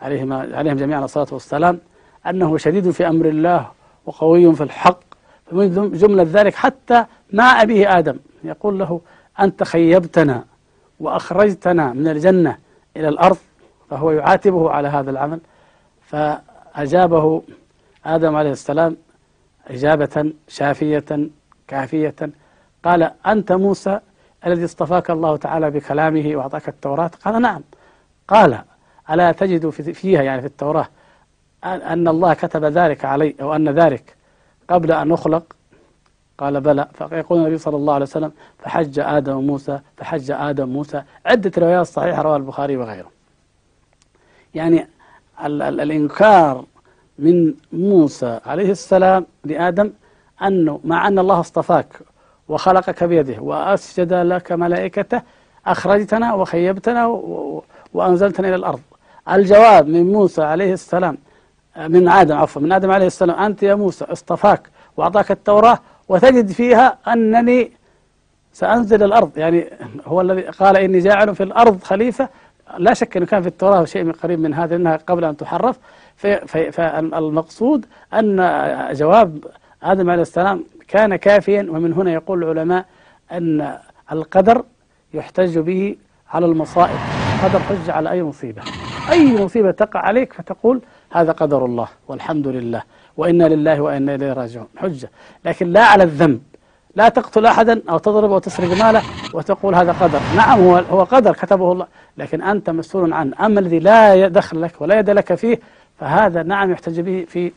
عليهم 0.00 0.32
عليهم 0.32 0.76
جميعا 0.76 1.04
الصلاة 1.04 1.26
والسلام 1.32 1.78
أنه 2.26 2.58
شديد 2.58 2.90
في 2.90 3.08
أمر 3.08 3.26
الله 3.26 3.70
وقوي 4.06 4.54
في 4.54 4.62
الحق. 4.62 5.00
فمن 5.46 5.92
جملة 5.92 6.22
ذلك 6.22 6.54
حتى 6.54 7.04
مع 7.32 7.62
أبيه 7.62 7.98
آدم. 7.98 8.18
يقول 8.44 8.78
له 8.78 9.00
أنت 9.40 9.62
خيبتنا 9.62 10.44
وأخرجتنا 11.00 11.92
من 11.92 12.08
الجنة 12.08 12.58
إلى 12.96 13.08
الأرض. 13.08 13.36
فهو 13.90 14.10
يعاتبه 14.10 14.70
على 14.70 14.88
هذا 14.88 15.10
العمل. 15.10 15.40
فأجابه 16.00 17.42
آدم 18.06 18.36
عليه 18.36 18.50
السلام 18.50 18.96
إجابة 19.66 20.32
شافية 20.48 21.30
كافية. 21.68 22.14
قال 22.84 23.10
أنت 23.26 23.52
موسى 23.52 24.00
الذي 24.46 24.64
اصطفاك 24.64 25.10
الله 25.10 25.36
تعالى 25.36 25.70
بكلامه 25.70 26.36
وأعطاك 26.36 26.68
التوراة؟ 26.68 27.10
قال 27.24 27.42
نعم. 27.42 27.62
قال 28.28 28.58
ألا 29.10 29.32
تجد 29.32 29.70
فيها 29.70 30.22
يعني 30.22 30.40
في 30.40 30.46
التوراة 30.46 30.88
أن 31.64 32.08
الله 32.08 32.34
كتب 32.34 32.64
ذلك 32.64 33.04
علي 33.04 33.34
أو 33.40 33.54
أن 33.54 33.68
ذلك 33.68 34.16
قبل 34.68 34.92
أن 34.92 35.12
أخلق؟ 35.12 35.56
قال 36.38 36.60
بلى. 36.60 36.88
فيقول 37.08 37.38
النبي 37.38 37.58
صلى 37.58 37.76
الله 37.76 37.94
عليه 37.94 38.04
وسلم 38.04 38.32
فحج 38.58 38.98
آدم 38.98 39.36
موسى 39.36 39.80
فحج 39.96 40.30
آدم 40.30 40.68
موسى. 40.68 41.02
عدة 41.26 41.52
روايات 41.58 41.86
صحيحة 41.86 42.22
رواه 42.22 42.36
البخاري 42.36 42.76
وغيره. 42.76 43.10
يعني 44.54 44.88
ال 45.44 45.62
ال 45.62 45.80
الإنكار 45.80 46.64
من 47.18 47.54
موسى 47.72 48.40
عليه 48.46 48.70
السلام 48.70 49.26
لآدم 49.44 49.90
أنه 50.42 50.80
مع 50.84 51.08
أن 51.08 51.18
الله 51.18 51.40
اصطفاك 51.40 51.86
وخلقك 52.48 53.04
بيده 53.04 53.42
وأسجد 53.42 54.12
لك 54.12 54.52
ملائكته 54.52 55.22
أخرجتنا 55.66 56.34
وخيبتنا 56.34 57.06
وأنزلتنا 57.94 58.48
إلى 58.48 58.56
الأرض. 58.56 58.80
الجواب 59.30 59.88
من 59.88 60.12
موسى 60.12 60.42
عليه 60.42 60.72
السلام 60.72 61.18
من 61.88 62.08
آدم 62.08 62.36
عفوا 62.36 62.62
من 62.62 62.72
آدم 62.72 62.90
عليه 62.90 63.06
السلام 63.06 63.40
أنت 63.40 63.62
يا 63.62 63.74
موسى 63.74 64.04
اصطفاك 64.04 64.68
وأعطاك 64.96 65.30
التوراة 65.30 65.78
وتجد 66.08 66.48
فيها 66.50 66.98
أنني 67.08 67.72
سأنزل 68.52 69.02
الأرض. 69.02 69.30
يعني 69.36 69.70
هو 70.06 70.20
الذي 70.20 70.42
قال 70.42 70.76
إني 70.76 70.98
جاعل 70.98 71.34
في 71.34 71.42
الأرض 71.42 71.82
خليفة 71.82 72.28
لا 72.78 72.94
شك 72.94 73.16
أنه 73.16 73.26
كان 73.26 73.42
في 73.42 73.48
التوراة 73.48 73.84
شيء 73.84 74.04
من 74.04 74.12
قريب 74.12 74.40
من 74.40 74.54
هذا 74.54 74.76
إنها 74.76 74.96
قبل 74.96 75.24
أن 75.24 75.36
تحرف. 75.36 75.78
فالمقصود 76.72 77.86
أن 78.14 78.36
جواب 78.92 79.44
آدم 79.82 80.10
عليه 80.10 80.22
السلام 80.22 80.64
كان 80.88 81.16
كافيا 81.16 81.66
ومن 81.70 81.92
هنا 81.92 82.12
يقول 82.12 82.44
العلماء 82.44 82.84
أن 83.32 83.78
القدر 84.12 84.64
يحتج 85.14 85.58
به 85.58 85.96
على 86.30 86.46
المصائب. 86.46 86.98
قدر 87.44 87.58
حج 87.58 87.90
على 87.90 88.10
أي 88.10 88.22
مصيبة. 88.22 88.62
أي 89.10 89.44
مصيبة 89.44 89.70
تقع 89.70 90.00
عليك 90.00 90.32
فتقول 90.32 90.80
هذا 91.10 91.32
قدر 91.32 91.64
الله 91.64 91.88
والحمد 92.08 92.48
لله 92.48 92.82
وإنا 93.16 93.44
لله 93.44 93.80
وإنا 93.80 94.14
إليه 94.14 94.32
راجعون. 94.32 94.68
حجة. 94.76 95.10
لكن 95.44 95.72
لا 95.72 95.84
على 95.84 96.04
الذنب. 96.04 96.40
لا 96.96 97.08
تقتل 97.08 97.46
أحدا 97.46 97.82
أو 97.90 97.98
تضرب 97.98 98.32
أو 98.32 98.38
تسرق 98.38 98.84
ماله 98.84 99.02
وتقول 99.34 99.74
هذا 99.74 99.92
قدر. 99.92 100.20
نعم 100.36 100.60
هو 100.60 100.76
هو 100.76 101.04
قدر 101.04 101.32
كتبه 101.32 101.72
الله. 101.72 101.86
لكن 102.16 102.42
أنت 102.42 102.70
مسؤول 102.70 103.12
عنه. 103.12 103.46
أما 103.46 103.60
الذي 103.60 103.78
لا 103.78 104.28
دخل 104.28 104.62
لك 104.62 104.80
ولا 104.80 104.98
يد 104.98 105.10
لك 105.10 105.34
فيه 105.34 105.60
فهذا 106.00 106.42
نعم 106.42 106.70
يحتج 106.70 107.00
به 107.00 107.26
في 107.28 107.52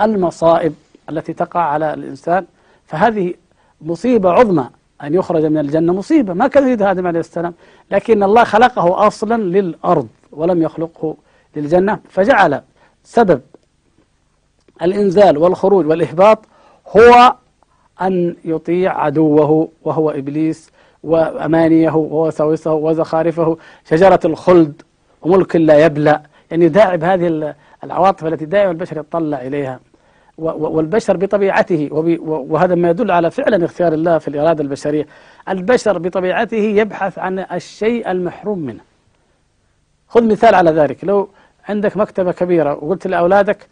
المصائب 0.00 0.74
التي 1.10 1.32
تقع 1.32 1.60
على 1.60 1.94
الإنسان. 1.94 2.46
فهذه 2.86 3.34
مصيبة 3.82 4.30
عظمى 4.30 4.68
أن 5.02 5.14
يخرج 5.14 5.44
من 5.44 5.58
الجنة. 5.58 5.92
مصيبة 5.92 6.32
ما 6.32 6.48
كان 6.48 6.62
يريد 6.62 6.82
آدم 6.82 7.06
عليه 7.06 7.20
السلام. 7.20 7.54
لكن 7.90 8.22
الله 8.22 8.44
خلقه 8.44 9.06
أصلا 9.06 9.42
للأرض 9.42 10.08
ولم 10.32 10.62
يخلقه 10.62 11.16
للجنة. 11.56 11.98
فجعل 12.10 12.60
سبب 13.04 13.40
الإنزال 14.82 15.38
والخروج 15.38 15.86
والإهباط 15.86 16.38
هو 16.96 17.34
أن 18.02 18.36
يطيع 18.44 19.00
عدوه 19.00 19.68
وهو 19.82 20.10
إبليس 20.10 20.70
وأمانيه 21.02 21.94
ووساوسه 21.96 22.74
وزخارفه. 22.74 23.56
شجرة 23.84 24.20
الخلد 24.24 24.82
وملك 25.22 25.56
لا 25.56 25.84
يبلى 25.84 26.20
يعني 26.50 26.68
داعب 26.68 27.04
هذه 27.04 27.54
العواطف 27.84 28.26
التي 28.26 28.44
دائما 28.44 28.70
البشر 28.70 28.98
يطلع 28.98 29.42
إليها. 29.42 29.80
والبشر 30.38 31.16
بطبيعته 31.16 31.88
وهذا 32.22 32.74
ما 32.74 32.90
يدل 32.90 33.10
على 33.10 33.30
فعلا 33.30 33.64
اختيار 33.64 33.92
الله 33.92 34.18
في 34.18 34.28
الإرادة 34.28 34.62
البشرية. 34.62 35.06
البشر 35.48 35.98
بطبيعته 35.98 36.56
يبحث 36.56 37.18
عن 37.18 37.38
الشيء 37.38 38.10
المحروم 38.10 38.58
منه. 38.58 38.80
خذ 40.08 40.24
مثال 40.24 40.54
على 40.54 40.70
ذلك. 40.70 41.04
لو 41.04 41.28
عندك 41.68 41.96
مكتبة 41.96 42.32
كبيرة 42.32 42.84
وقلت 42.84 43.06
لأولادك 43.06 43.68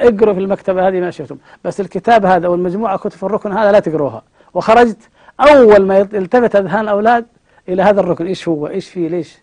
اقروا 0.00 0.34
في 0.34 0.40
المكتبة 0.40 0.88
هذه 0.88 1.00
ما 1.00 1.10
شئتم 1.10 1.36
بس 1.64 1.80
الكتاب 1.80 2.26
هذا 2.26 2.48
والمجموعة 2.48 2.98
كتب 2.98 3.24
الركن 3.26 3.52
هذا 3.52 3.72
لا 3.72 3.80
تقروها 3.80 4.22
وخرجت 4.54 4.98
أول 5.40 5.86
ما 5.86 5.98
يلتفت 5.98 6.56
أذهان 6.56 6.80
الأولاد 6.80 7.26
إلى 7.68 7.82
هذا 7.82 8.00
الركن. 8.00 8.26
إيش 8.26 8.48
هو؟ 8.48 8.66
إيش 8.68 8.88
فيه؟ 8.88 9.08
ليش؟ 9.08 9.38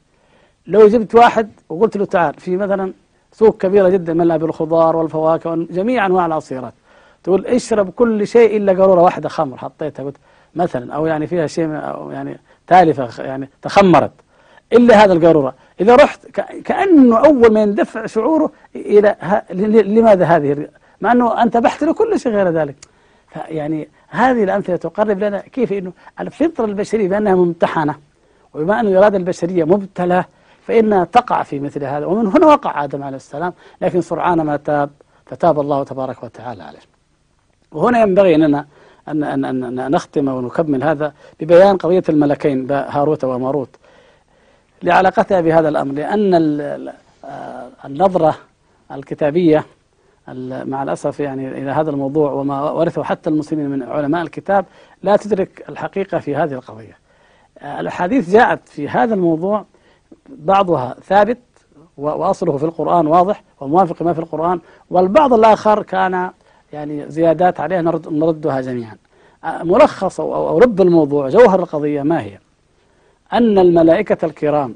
لو 0.68 0.88
جبت 0.88 1.16
واحد 1.16 1.52
وقلت 1.70 1.98
له 1.98 2.06
تعال 2.06 2.34
في 2.34 2.58
مثلا 2.58 2.94
سوق 3.32 3.58
كبيرة 3.58 3.90
جدا 3.90 4.14
ملأ 4.14 4.38
بالخضار 4.38 4.96
والفواكه 4.96 5.50
وجميع 5.50 6.06
أنواع 6.06 6.26
العصيرات. 6.26 6.74
تقول 7.24 7.46
اشرب 7.46 7.90
كل 7.90 8.28
شيء 8.28 8.58
إلا 8.58 8.72
قارورة 8.74 9.02
واحدة 9.02 9.30
خمر 9.30 9.58
حطيتها. 9.58 10.04
قلت 10.04 10.18
مثلا 10.56 10.94
أو 10.94 11.06
يعني 11.06 11.28
فيها 11.28 11.48
شيء 11.48 11.68
أو 11.74 12.12
يعني 12.12 12.40
تالفة 12.68 13.24
يعني 13.24 13.50
تخمرت. 13.62 14.12
إلا 14.74 15.04
هذا 15.04 15.14
القارورة. 15.14 15.54
إذا 15.82 15.96
رحت 15.96 16.26
كأنه 16.66 17.18
أول 17.18 17.54
ما 17.54 17.62
يندفع 17.62 18.06
شعوره 18.06 18.52
إلى 18.76 19.16
لماذا 19.84 20.26
هذه 20.26 20.68
مع 21.02 21.12
أنه 21.12 21.44
أنت 21.44 21.58
بحث 21.58 21.84
له 21.84 21.94
كل 21.94 22.20
شيء 22.20 22.32
غير 22.32 22.50
ذلك. 22.50 22.76
يعني 23.36 23.90
هذه 24.10 24.44
الأمثلة 24.44 24.76
تقرب 24.76 25.20
لنا 25.20 25.40
كيف 25.40 25.74
أنه 25.74 25.92
الفطرة 26.20 26.66
البشرية 26.66 27.08
بأنها 27.08 27.36
ممتحنة. 27.36 27.96
وبما 28.54 28.80
أن 28.80 28.88
الإرادة 28.88 29.18
البشرية 29.18 29.64
مبتلى 29.64 30.26
فإنها 30.68 31.04
تقع 31.04 31.44
في 31.44 31.60
مثل 31.60 31.84
هذا. 31.84 32.06
ومن 32.06 32.28
هنا 32.28 32.48
وقع 32.48 32.84
آدم 32.84 33.04
عليه 33.04 33.16
السلام. 33.16 33.54
لكن 33.82 34.02
سرعان 34.02 34.42
ما 34.42 34.58
تاب 34.58 34.90
فتاب 35.26 35.60
الله 35.60 35.84
تبارك 35.84 36.24
وتعالى 36.24 36.64
عليه. 36.64 36.80
وهنا 37.72 38.02
ينبغي 38.02 38.36
أننا 38.36 38.66
أن, 39.08 39.24
أن, 39.24 39.46
أن 39.46 39.92
نختم 39.92 40.28
ونكمل 40.28 40.84
هذا 40.84 41.14
ببيان 41.40 41.78
قضية 41.78 42.04
الملكين 42.10 42.72
هاروت 42.72 43.24
وماروت. 43.24 43.70
لعلاقتها 44.84 45.42
بهذا 45.42 45.70
الأمر 45.70 45.94
لأن 45.94 46.34
آه، 47.26 47.70
النظرة 47.86 48.36
الكتابية 48.92 49.66
مع 50.66 50.84
الأسف 50.84 51.20
يعني 51.20 51.48
إلى 51.48 51.72
هذا 51.72 51.90
الموضوع 51.90 52.32
وما 52.32 52.72
ورثه 52.72 53.04
حتى 53.04 53.30
المسلمين 53.30 53.70
من 53.70 53.84
علماء 53.84 54.22
الكتاب 54.22 54.66
لا 55.04 55.18
تدرك 55.18 55.66
الحقيقة 55.70 56.20
في 56.20 56.36
هذه 56.36 56.54
القضية. 56.54 56.98
آه، 57.60 57.80
الأحاديث 57.80 58.30
جاءت 58.30 58.70
في 58.70 58.90
هذا 58.90 59.14
الموضوع 59.14 59.66
بعضها 60.30 60.96
ثابت 61.04 61.38
وأصله 61.98 62.58
في 62.58 62.64
القرآن 62.64 63.08
واضح 63.08 63.44
وموافق 63.60 64.02
ما 64.02 64.14
في 64.14 64.20
القرآن 64.20 64.60
والبعض 64.90 65.34
الآخر 65.34 65.84
كان 65.84 66.32
يعني 66.74 67.10
زيادات 67.10 67.60
عليه 67.60 67.82
نرد 67.82 68.14
نردها 68.14 68.62
جميعا. 68.62 68.98
آه، 69.44 69.64
ملخص 69.64 70.20
أو 70.20 70.58
رب 70.58 70.82
الموضوع 70.82 71.30
جوهر 71.30 71.60
القضية 71.60 72.02
ما 72.02 72.22
هي؟ 72.22 72.38
أن 73.34 73.58
الملائكة 73.58 74.26
الكرام 74.26 74.76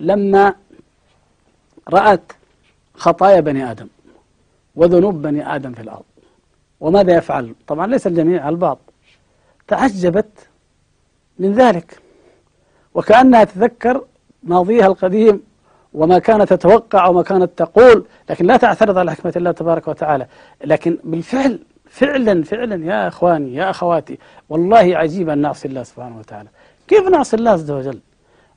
لما 0.00 0.54
رأت 1.88 2.32
خطايا 2.94 3.40
بني 3.40 3.70
آدم 3.70 3.88
وذنوب 4.76 5.22
بني 5.22 5.54
آدم 5.54 5.72
في 5.72 5.82
الأرض 5.82 6.04
وماذا 6.80 7.16
يفعل؟ 7.16 7.54
طبعا 7.66 7.86
ليس 7.86 8.06
الجميع 8.06 8.48
البعض. 8.48 8.78
تعجبت 9.68 10.48
من 11.38 11.52
ذلك 11.52 11.98
وكأنها 12.94 13.44
تذكر 13.44 14.04
ماضيها 14.42 14.86
القديم 14.86 15.42
وما 15.94 16.18
كانت 16.18 16.52
تتوقع 16.52 17.06
وما 17.06 17.22
كانت 17.22 17.50
تقول 17.56 18.06
لكن 18.30 18.46
لا 18.46 18.56
تعترض 18.56 18.98
على 18.98 19.12
حكمة 19.12 19.32
الله 19.36 19.52
تبارك 19.52 19.88
وتعالى. 19.88 20.26
لكن 20.64 20.98
بالفعل 21.04 21.58
فعلا 21.90 22.42
فعلا 22.42 22.86
يا 22.86 23.08
أخواني 23.08 23.54
يا 23.54 23.70
أخواتي 23.70 24.18
والله 24.48 24.96
عجيب 24.96 25.28
أن 25.28 25.38
نعصي 25.38 25.68
الله 25.68 25.82
سبحانه 25.82 26.18
وتعالى. 26.18 26.48
كيف 26.90 27.08
نعصي 27.08 27.36
الله 27.36 27.50
عز 27.50 27.70
وجل؟ 27.70 28.00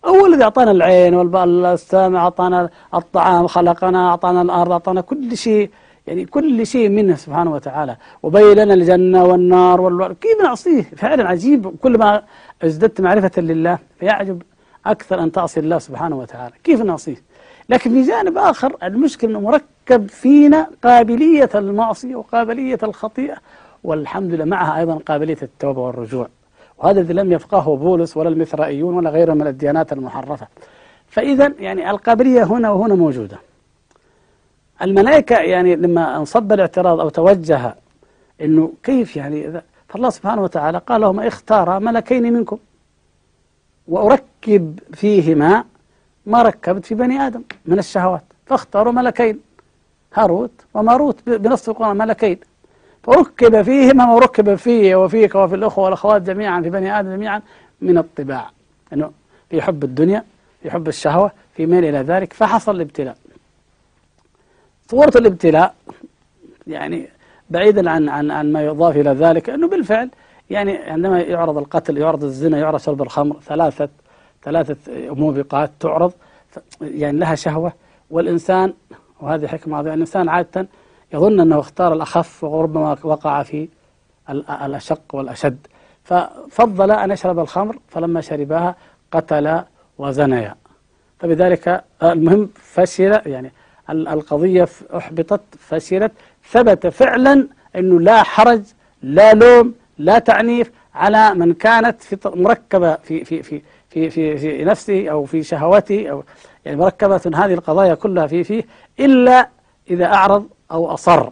هو 0.05 0.25
الذي 0.25 0.43
أعطانا 0.43 0.71
العين 0.71 1.13
والسامع 1.15 2.23
أعطانا 2.23 2.69
الطعام 2.93 3.47
خلقنا 3.47 4.09
أعطانا 4.09 4.41
الأرض 4.41 4.71
أعطانا 4.71 5.01
كل 5.01 5.37
شيء 5.37 5.69
يعني 6.07 6.25
كل 6.25 6.67
شيء 6.67 6.89
منه 6.89 7.15
سبحانه 7.15 7.51
وتعالى. 7.51 7.97
وبين 8.23 8.57
لنا 8.57 8.73
الجنة 8.73 9.23
والنار 9.25 9.81
والوار 9.81 10.13
كيف 10.13 10.41
نعصيه؟ 10.43 10.81
فعلا 10.81 11.27
عجيب. 11.29 11.75
كل 11.81 11.97
ما 11.97 12.21
ازددت 12.63 13.01
معرفة 13.01 13.41
لله 13.41 13.77
فيعجب 13.99 14.41
أكثر 14.85 15.23
أن 15.23 15.31
تعصي 15.31 15.59
الله 15.59 15.79
سبحانه 15.79 16.17
وتعالى. 16.17 16.53
كيف 16.63 16.81
نعصيه؟ 16.81 17.17
لكن 17.69 17.91
في 17.91 18.01
جانب 18.01 18.37
آخر 18.37 18.75
المشكلة 18.83 19.29
أنه 19.29 19.39
مركب 19.39 20.09
فينا 20.09 20.67
قابلية 20.83 21.49
المعصية 21.55 22.15
وقابلية 22.15 22.79
الخطيئة 22.83 23.37
والحمد 23.83 24.33
لله 24.33 24.45
معها 24.45 24.79
أيضا 24.79 24.95
قابلية 24.95 25.37
التوبة 25.41 25.81
والرجوع. 25.81 26.27
وهذا 26.83 27.01
الذي 27.01 27.13
لم 27.13 27.31
يفقهه 27.31 27.75
بولس 27.75 28.17
ولا 28.17 28.29
المثرائيون 28.29 28.95
ولا 28.95 29.09
غيرهم 29.09 29.37
من 29.37 29.47
الديانات 29.47 29.93
المحرفة. 29.93 30.47
فإذا 31.07 31.53
يعني 31.59 31.91
القابلية 31.91 32.43
هنا 32.43 32.71
وهنا 32.71 32.95
موجودة. 32.95 33.37
الملائكة 34.81 35.35
يعني 35.35 35.75
لما 35.75 36.17
انصب 36.17 36.51
الاعتراض 36.51 36.99
أو 36.99 37.09
توجه 37.09 37.75
أنه 38.41 38.71
كيف 38.83 39.17
يعني 39.17 39.47
إذا 39.47 39.63
فالله 39.87 40.09
سبحانه 40.09 40.41
وتعالى 40.41 40.77
قال 40.77 41.01
لهم 41.01 41.19
اختار 41.19 41.79
ملكين 41.79 42.33
منكم. 42.33 42.57
وأركب 43.87 44.79
فيهما 44.93 45.63
ما 46.25 46.41
ركبت 46.41 46.85
في 46.85 46.95
بني 46.95 47.27
آدم 47.27 47.41
من 47.65 47.79
الشهوات. 47.79 48.23
فاختاروا 48.45 48.93
ملكين. 48.93 49.39
هاروت 50.13 50.51
وماروت 50.73 51.29
بنص 51.29 51.69
القرآن 51.69 51.97
ملكين. 51.97 52.39
فركب 53.03 53.61
فيهما 53.61 54.05
ما 54.05 54.17
ركب 54.17 54.55
فيه 54.55 54.95
وفيك 54.95 55.35
وفي 55.35 55.55
الأخوة 55.55 55.83
والأخوات 55.85 56.21
جميعا 56.21 56.61
في 56.61 56.69
بني 56.69 56.99
آدم 56.99 57.11
جميعا 57.11 57.41
من 57.81 57.97
الطباع. 57.97 58.49
أنه 58.93 59.11
في 59.49 59.61
حب 59.61 59.83
الدنيا 59.83 60.23
في 60.63 60.71
حب 60.71 60.87
الشهوة 60.87 61.31
في 61.55 61.65
ميل 61.65 61.85
إلى 61.85 61.97
ذلك 61.97 62.33
فحصل 62.33 62.75
الابتلاء. 62.75 63.17
صورة 64.87 65.13
الابتلاء 65.15 65.75
يعني 66.67 67.07
بعيدا 67.49 67.89
عن 67.89 68.09
عن 68.09 68.31
عن 68.31 68.51
ما 68.51 68.61
يضاف 68.63 68.97
إلى 68.97 69.09
ذلك 69.09 69.49
أنه 69.49 69.67
بالفعل 69.67 70.09
يعني 70.49 70.77
عندما 70.77 71.21
يعرض 71.21 71.57
القتل 71.57 71.97
يعرض 71.97 72.23
الزنا 72.23 72.57
يعرض 72.57 72.79
شرب 72.79 73.01
الخمر 73.01 73.39
ثلاثة 73.45 73.89
ثلاثة 74.43 74.75
موبقات 75.13 75.71
تعرض 75.79 76.13
يعني 76.81 77.17
لها 77.17 77.35
شهوة. 77.35 77.73
والإنسان 78.09 78.73
وهذه 79.21 79.47
حكمة 79.47 79.77
عظيمة 79.77 79.93
الإنسان 79.93 80.29
عادة 80.29 80.67
يظن 81.13 81.39
أنه 81.39 81.59
اختار 81.59 81.93
الأخف 81.93 82.43
وربما 82.43 82.97
وقع 83.03 83.43
في 83.43 83.67
الأشق 84.29 85.01
والأشد. 85.13 85.57
ففضل 86.03 86.91
أن 86.91 87.11
يشرب 87.11 87.39
الخمر 87.39 87.77
فلما 87.89 88.21
شربها 88.21 88.75
قتل 89.11 89.61
وزنيا 89.97 90.55
فبذلك 91.19 91.83
المهم 92.03 92.49
فشل 92.55 93.21
يعني 93.25 93.51
القضية 93.89 94.67
أحبطت 94.97 95.41
فشلت 95.59 96.11
ثبت 96.51 96.87
فعلا 96.87 97.47
أنه 97.75 97.99
لا 97.99 98.23
حرج 98.23 98.61
لا 99.01 99.33
لوم 99.33 99.73
لا 99.97 100.19
تعنيف 100.19 100.71
على 100.95 101.33
من 101.33 101.53
كانت 101.53 102.01
في 102.01 102.17
مركبة 102.25 102.95
في 102.95 103.25
في 103.25 103.43
في 103.43 103.61
في 103.89 104.09
في, 104.09 104.37
في 104.37 104.63
نفسه 104.63 105.09
أو 105.09 105.25
في 105.25 105.43
شهوته 105.43 106.09
أو 106.09 106.23
يعني 106.65 106.77
مركبة 106.77 107.21
هذه 107.25 107.53
القضايا 107.53 107.93
كلها 107.93 108.27
في 108.27 108.43
فيه 108.43 108.65
إلا 108.99 109.49
إذا 109.89 110.05
أعرض 110.05 110.47
أو 110.73 110.93
أصر. 110.93 111.29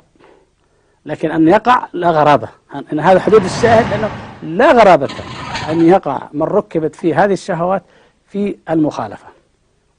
لكن 1.05 1.31
أن 1.31 1.47
يقع 1.47 1.87
لا 1.93 2.11
غرابة. 2.11 2.49
أن 2.93 2.99
هذا 2.99 3.19
حدود 3.19 3.43
الشاهد 3.43 3.93
أنه 3.93 4.09
لا 4.43 4.71
غرابة 4.71 5.09
أن 5.69 5.85
يقع 5.85 6.21
من 6.33 6.43
ركبت 6.43 6.95
فيه 6.95 7.23
هذه 7.23 7.33
الشهوات 7.33 7.83
في 8.27 8.55
المخالفة 8.69 9.27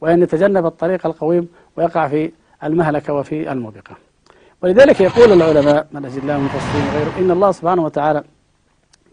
وأن 0.01 0.23
يتجنب 0.23 0.67
الطريق 0.67 1.07
القويم 1.07 1.49
ويقع 1.77 2.09
في 2.09 2.33
المهلكة 2.65 3.13
وفي 3.13 3.53
الموبقة. 3.53 3.97
ولذلك 4.63 5.01
يقول 5.01 5.33
العلماء 5.33 5.87
من 5.93 6.05
أجل 6.05 6.19
الله 6.19 6.37
المفسرين 6.37 6.85
وغيره 6.89 7.19
إن 7.19 7.31
الله 7.31 7.53
سبحانه 7.53 7.85
وتعالى 7.85 8.25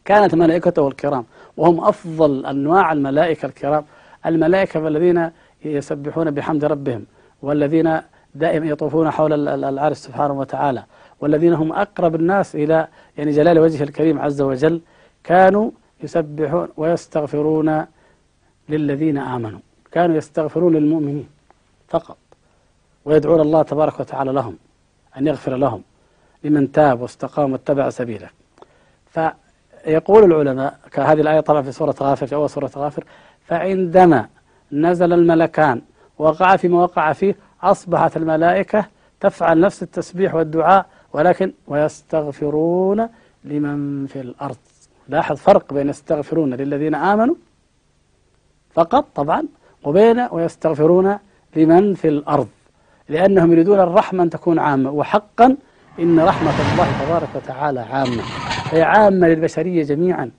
كانت 0.05 0.35
ملائكته 0.35 0.87
الكرام 0.87 1.25
وهم 1.57 1.83
أفضل 1.85 2.45
أنواع 2.45 2.91
الملائكة 2.91 3.45
الكرام 3.45 3.85
الملائكة 4.25 4.87
الذين 4.87 5.31
يسبحون 5.65 6.31
بحمد 6.31 6.65
ربهم 6.65 7.05
والذين 7.41 8.01
دائما 8.39 8.65
يطوفون 8.73 9.12
حول 9.12 9.49
العرش 9.49 9.97
سبحانه 9.97 10.34
وتعالى. 10.34 10.84
والذين 11.21 11.54
هم 11.54 11.69
أقرب 11.73 12.15
الناس 12.15 12.56
إلى 12.56 12.88
يعني 13.17 13.32
جلال 13.32 13.60
وجهه 13.60 13.84
الكريم 13.84 14.19
عز 14.19 14.41
وجل 14.41 14.82
كانوا 15.23 15.71
يسبحون 16.04 16.67
ويستغفرون 16.78 17.86
للذين 18.69 19.17
آمنوا. 19.17 19.60
كانوا 19.91 20.15
يستغفرون 20.15 20.73
للمؤمنين 20.75 21.28
فقط. 21.88 22.17
ويدعون 23.06 23.39
الله 23.39 23.62
تبارك 23.62 23.99
وتعالى 23.99 24.32
لهم 24.32 24.56
أن 25.17 25.28
يغفر 25.28 25.56
لهم 25.56 25.82
لمن 26.43 26.71
تاب 26.71 27.02
واستقام 27.02 27.52
واتبع 27.52 27.89
سبيله. 27.89 28.30
فيقول 29.13 30.23
العلماء 30.23 30.80
كهذه 30.91 31.21
الآية 31.21 31.39
طبعا 31.39 31.62
في 31.62 31.71
سورة 31.71 31.95
غافر 32.02 32.28
في 32.28 32.36
أول 32.36 32.49
سورة 32.49 32.71
غافر 32.75 33.04
فعندما 33.47 34.28
نزل 34.71 35.13
الملكان 35.13 35.82
وقع 36.17 36.56
فيما 36.56 36.84
وقع 36.84 37.13
فيه 37.13 37.36
أصبحت 37.63 38.17
الملائكة 38.17 38.86
تفعل 39.19 39.60
نفس 39.60 39.84
التسبيح 39.84 40.36
والدعاء 40.36 40.86
ولكن 41.13 41.54
ويستغفرون 41.67 43.08
لمن 43.43 44.06
في 44.06 44.22
الأرض. 44.22 44.58
لاحظ 45.10 45.36
فرق 45.36 45.74
بين 45.74 45.89
يستغفرون 45.89 46.54
للذين 46.54 46.95
آمنوا 46.95 47.36
فقط 48.74 49.06
طبعا 49.15 49.43
وبين 49.84 50.28
ويستغفرون 50.32 51.17
لمن 51.56 51.93
في 51.93 52.08
الأرض. 52.08 52.48
لأنهم 53.10 53.52
يريدون 53.52 53.80
الرحمة 53.80 54.24
أن 54.24 54.30
تكون 54.30 54.60
عامة. 54.60 54.91
وحقا 54.91 55.56
إن 56.00 56.19
رحمة 56.19 56.52
الله 56.72 57.06
تبارك 57.06 57.30
وتعالى 57.36 57.80
عامة. 57.80 58.24
هي 58.72 58.82
عامة 58.82 59.28
للبشرية 59.28 59.84
جميعا. 59.84 60.32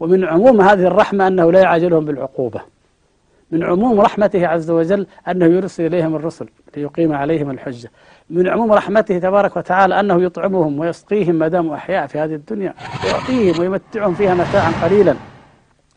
ومن 0.00 0.24
عموم 0.24 0.60
هذه 0.60 0.86
الرحمة 0.86 1.26
أنه 1.26 1.52
لا 1.52 1.60
يعجلهم 1.60 2.04
بالعقوبة. 2.04 2.60
من 3.50 3.64
عموم 3.64 4.00
رحمته 4.00 4.46
عز 4.46 4.70
وجل 4.70 5.06
أنه 5.28 5.46
يرسل 5.46 5.86
إليهم 5.86 6.16
الرسل 6.16 6.48
ليقيم 6.76 7.12
عليهم 7.12 7.50
الحجة. 7.50 7.90
من 8.30 8.48
عموم 8.48 8.72
رحمته 8.72 9.18
تبارك 9.18 9.56
وتعالى 9.56 10.00
أنه 10.00 10.22
يطعمهم 10.22 10.78
ويسقيهم 10.78 11.34
ما 11.34 11.48
داموا 11.48 11.74
أحياء 11.74 12.06
في 12.06 12.18
هذه 12.18 12.34
الدنيا 12.34 12.74
ويعطيهم 13.04 13.60
ويمتعهم 13.60 14.14
فيها 14.14 14.34
متاعا 14.34 14.72
قليلا 14.82 15.14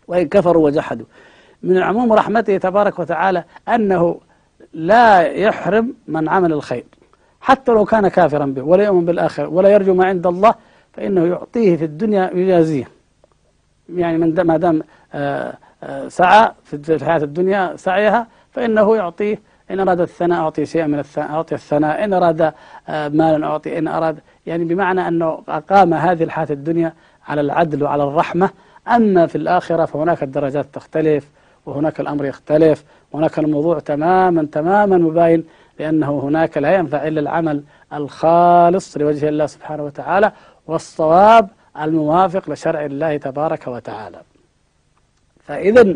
وإن 0.08 0.28
كفروا 0.30 0.66
وجحدوا. 0.66 1.06
من 1.64 1.78
عموم 1.78 2.14
رحمته 2.14 2.58
تبارك 2.58 3.00
وتعالى 3.00 3.44
أنه 3.70 4.20
لا 4.74 5.22
يحرم 5.22 5.94
من 6.08 6.30
عمل 6.30 6.54
الخير 6.54 6.86
حتى 7.42 7.72
لو 7.72 7.86
كان 7.86 8.08
كافرا 8.08 8.46
به 8.46 8.62
ولا 8.62 8.84
يؤمن 8.84 9.06
بالآخر 9.06 9.48
ولا 9.48 9.70
يرجو 9.70 9.94
ما 9.94 10.06
عند 10.06 10.28
الله 10.28 10.56
فإنه 10.94 11.26
يعطيه 11.26 11.76
في 11.78 11.86
الدنيا 11.86 12.32
يجازيه 12.34 12.88
يعني 13.96 14.18
من 14.18 14.42
ما 14.42 14.58
دام 14.58 14.82
آه، 15.14 15.58
سعى 16.08 16.52
في 16.64 16.96
الحياة 16.96 17.24
الدنيا 17.24 17.76
سعيها 17.76 18.28
فإنه 18.52 18.96
يعطيه 18.96 19.40
إن 19.72 19.80
أراد 19.80 20.02
الثناء 20.02 20.42
أعطي 20.42 20.66
شيئا 20.66 20.88
من 20.88 21.00
الثناء 21.00 21.32
أعطي 21.32 21.56
الثناء 21.56 22.04
إن 22.04 22.14
أراد 22.14 22.42
آه، 22.90 23.08
مالا 23.08 23.48
أعطي 23.48 23.78
إن 23.78 23.88
أراد 23.88 24.20
يعني 24.46 24.64
بمعنى 24.64 25.08
أنه 25.08 25.44
أقام 25.48 25.94
هذه 25.94 26.24
الحياة 26.24 26.48
الدنيا 26.50 26.94
على 27.28 27.42
العدل 27.42 27.84
وعلى 27.84 28.04
الرحمة. 28.04 28.50
أما 28.88 29.28
في 29.28 29.36
الآخرة 29.38 29.86
فهناك 29.86 30.24
الدرجات 30.24 30.66
تختلف 30.74 31.30
وهناك 31.66 32.00
الأمر 32.00 32.26
يختلف 32.26 32.84
وهناك 33.12 33.40
الموضوع 33.40 33.80
تماما 33.80 34.48
تماما 34.52 34.98
مباين 34.98 35.44
لأنه 35.80 36.20
هناك 36.20 36.58
لا 36.58 36.76
ينفع 36.76 37.08
إلا 37.08 37.20
العمل 37.20 37.64
الخالص 37.94 38.98
لوجه 38.98 39.30
الله 39.30 39.46
سبحانه 39.46 39.84
وتعالى 39.84 40.32
والصواب 40.68 41.50
الموافق 41.82 42.50
لشرع 42.50 42.86
الله 42.86 43.18
تبارك 43.18 43.68
وتعالى. 43.68 44.18
فإذا 45.44 45.96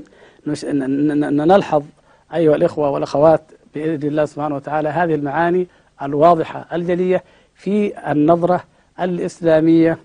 نلحظ 1.29 1.83
أيها 2.33 2.55
الإخوة 2.55 2.89
والأخوات 2.89 3.41
بإذن 3.75 4.07
الله 4.07 4.25
سبحانه 4.25 4.55
وتعالى 4.55 4.89
هذه 4.89 5.15
المعاني 5.15 5.67
الواضحة 6.01 6.65
الجلية 6.73 7.23
في 7.55 7.93
النظرة 8.11 8.63
الإسلامية 8.99 9.97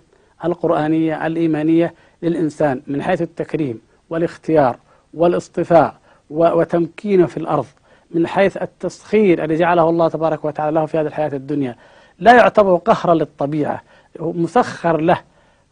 القرآنية 0.44 1.26
الإيمانية 1.26 1.94
للإنسان 2.22 2.82
من 2.86 3.02
حيث 3.02 3.22
التكريم 3.22 3.80
والاختيار 4.10 4.76
والاصطفاء 5.14 5.94
وتمكينه 6.30 7.26
في 7.26 7.36
الأرض 7.36 7.66
من 8.10 8.26
حيث 8.26 8.56
التسخير 8.56 9.44
الذي 9.44 9.56
جعله 9.56 9.88
الله 9.90 10.08
تبارك 10.08 10.44
وتعالى 10.44 10.74
له 10.74 10.86
في 10.86 10.98
هذه 10.98 11.06
الحياة 11.06 11.30
الدنيا. 11.32 11.76
لا 12.18 12.32
يعتبر 12.36 12.76
قهرا 12.76 13.14
للطبيعة 13.14 13.82
مسخر 14.20 15.00
له. 15.00 15.20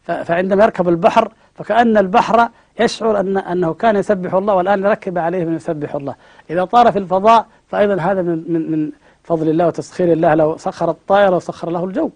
فعندما 0.03 0.63
يركب 0.63 0.89
البحر 0.89 1.31
فكأن 1.55 1.97
البحر 1.97 2.49
يشعر 2.79 3.19
أن 3.19 3.37
أنه 3.37 3.73
كان 3.73 3.95
يسبح 3.95 4.33
الله 4.33 4.55
والآن 4.55 4.85
ركب 4.85 5.17
عليه 5.17 5.45
من 5.45 5.55
يسبح 5.55 5.95
الله. 5.95 6.15
إذا 6.49 6.65
طار 6.65 6.91
في 6.91 6.99
الفضاء 6.99 7.45
فأيضا 7.67 8.01
هذا 8.01 8.21
من, 8.21 8.43
من, 8.47 8.71
من 8.71 8.91
فضل 9.23 9.49
الله 9.49 9.67
وتسخير 9.67 10.11
الله 10.11 10.33
لو 10.33 10.57
سخر 10.57 10.89
الطائر 10.89 11.33
وسخر 11.33 11.69
له 11.69 11.85
الجو. 11.85 12.09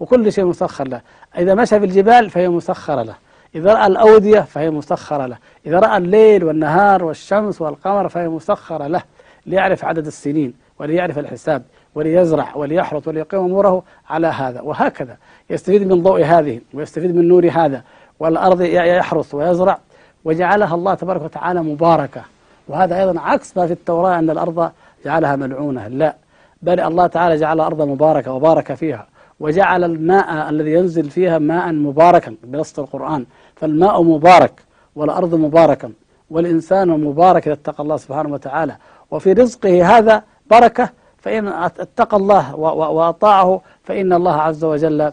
وكل 0.00 0.32
شيء 0.32 0.44
مسخر 0.44 0.88
له. 0.88 1.00
إذا 1.38 1.54
مشى 1.54 1.80
في 1.80 1.86
الجبال 1.86 2.30
فهي 2.30 2.48
مسخرة 2.48 3.02
له. 3.02 3.14
إذا 3.54 3.74
رأى 3.74 3.86
الأودية 3.86 4.40
فهي 4.40 4.70
مسخرة 4.70 5.26
له. 5.26 5.36
إذا 5.66 5.78
رأى 5.78 5.96
الليل 5.96 6.44
والنهار 6.44 7.04
والشمس 7.04 7.62
والقمر 7.62 8.08
فهي 8.08 8.28
مسخرة 8.28 8.86
له. 8.86 9.02
ليعرف 9.46 9.84
عدد 9.84 10.06
السنين 10.06 10.54
وليعرف 10.78 11.18
الحساب 11.18 11.62
وليزرع 11.94 12.54
وليحرث 12.54 13.08
وليقيم 13.08 13.40
أموره 13.40 13.82
على 14.10 14.26
هذا. 14.26 14.60
وهكذا. 14.60 15.16
يستفيد 15.50 15.86
من 15.86 16.02
ضوء 16.02 16.24
هذه 16.24 16.60
ويستفيد 16.74 17.16
من 17.16 17.28
نور 17.28 17.50
هذا. 17.50 17.82
والأرض 18.20 18.60
يحرث 18.62 19.34
ويزرع 19.34 19.78
وجعلها 20.26 20.74
الله 20.74 20.94
تبارك 20.94 21.22
وتعالى 21.22 21.60
مباركة. 21.62 22.22
وهذا 22.68 22.94
أيضا 23.00 23.20
عكس 23.20 23.56
ما 23.56 23.66
في 23.66 23.72
التوراة 23.72 24.18
أن 24.18 24.30
الأرض 24.30 24.70
جعلها 25.04 25.36
ملعونة. 25.36 25.88
لا. 25.88 26.14
بل 26.62 26.80
الله 26.80 27.06
تعالى 27.06 27.36
جعل 27.36 27.56
الأرض 27.60 27.82
مباركة 27.82 28.32
وبارك 28.32 28.74
فيها. 28.74 29.06
وجعل 29.40 29.84
الماء 29.84 30.48
الذي 30.50 30.72
ينزل 30.72 31.10
فيها 31.10 31.38
ماء 31.38 31.72
مباركا 31.72 32.34
بنص 32.42 32.78
القرآن. 32.78 33.22
فالماء 33.56 34.02
مبارك 34.02 34.54
والأرض 34.96 35.34
مباركا. 35.34 35.92
والإنسان 36.30 36.88
مبارك 36.88 37.42
إذا 37.48 37.54
اتقى 37.54 37.82
الله 37.82 37.96
سبحانه 37.96 38.32
وتعالى. 38.32 38.76
وفي 39.10 39.32
رزقه 39.32 39.98
هذا 39.98 40.22
بركة 40.50 40.90
فإن 41.18 41.48
اتقى 41.84 42.16
الله 42.16 42.56
وأطاعه 42.56 43.60
فإن 43.84 44.12
الله 44.12 44.36
عز 44.46 44.64
وجل 44.64 45.12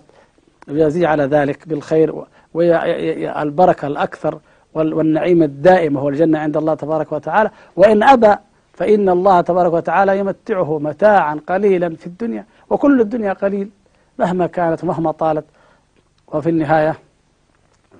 يزيد 0.67 1.03
على 1.03 1.23
ذلك 1.23 1.67
بالخير 1.67 2.23
والبركة 2.53 3.87
الأكثر. 3.87 4.37
والنعيم 4.73 5.43
الدائم 5.43 5.97
هو 5.97 6.09
الجنة 6.09 6.39
عند 6.39 6.57
الله 6.57 6.73
تبارك 6.73 7.11
وتعالى. 7.11 7.51
وإن 7.75 8.03
أبى 8.03 8.35
فإن 8.73 9.09
الله 9.09 9.41
تبارك 9.41 9.73
وتعالى 9.73 10.19
يمتعه 10.19 10.79
متاعا 10.79 11.39
قليلا 11.47 11.95
في 11.95 12.07
الدنيا 12.07 12.45
وكل 12.69 13.01
الدنيا 13.01 13.33
قليل 13.33 13.69
مهما 14.19 14.47
كانت 14.47 14.83
ومهما 14.83 15.11
طالت. 15.11 15.45
وفي 16.27 16.49
النهاية 16.49 16.99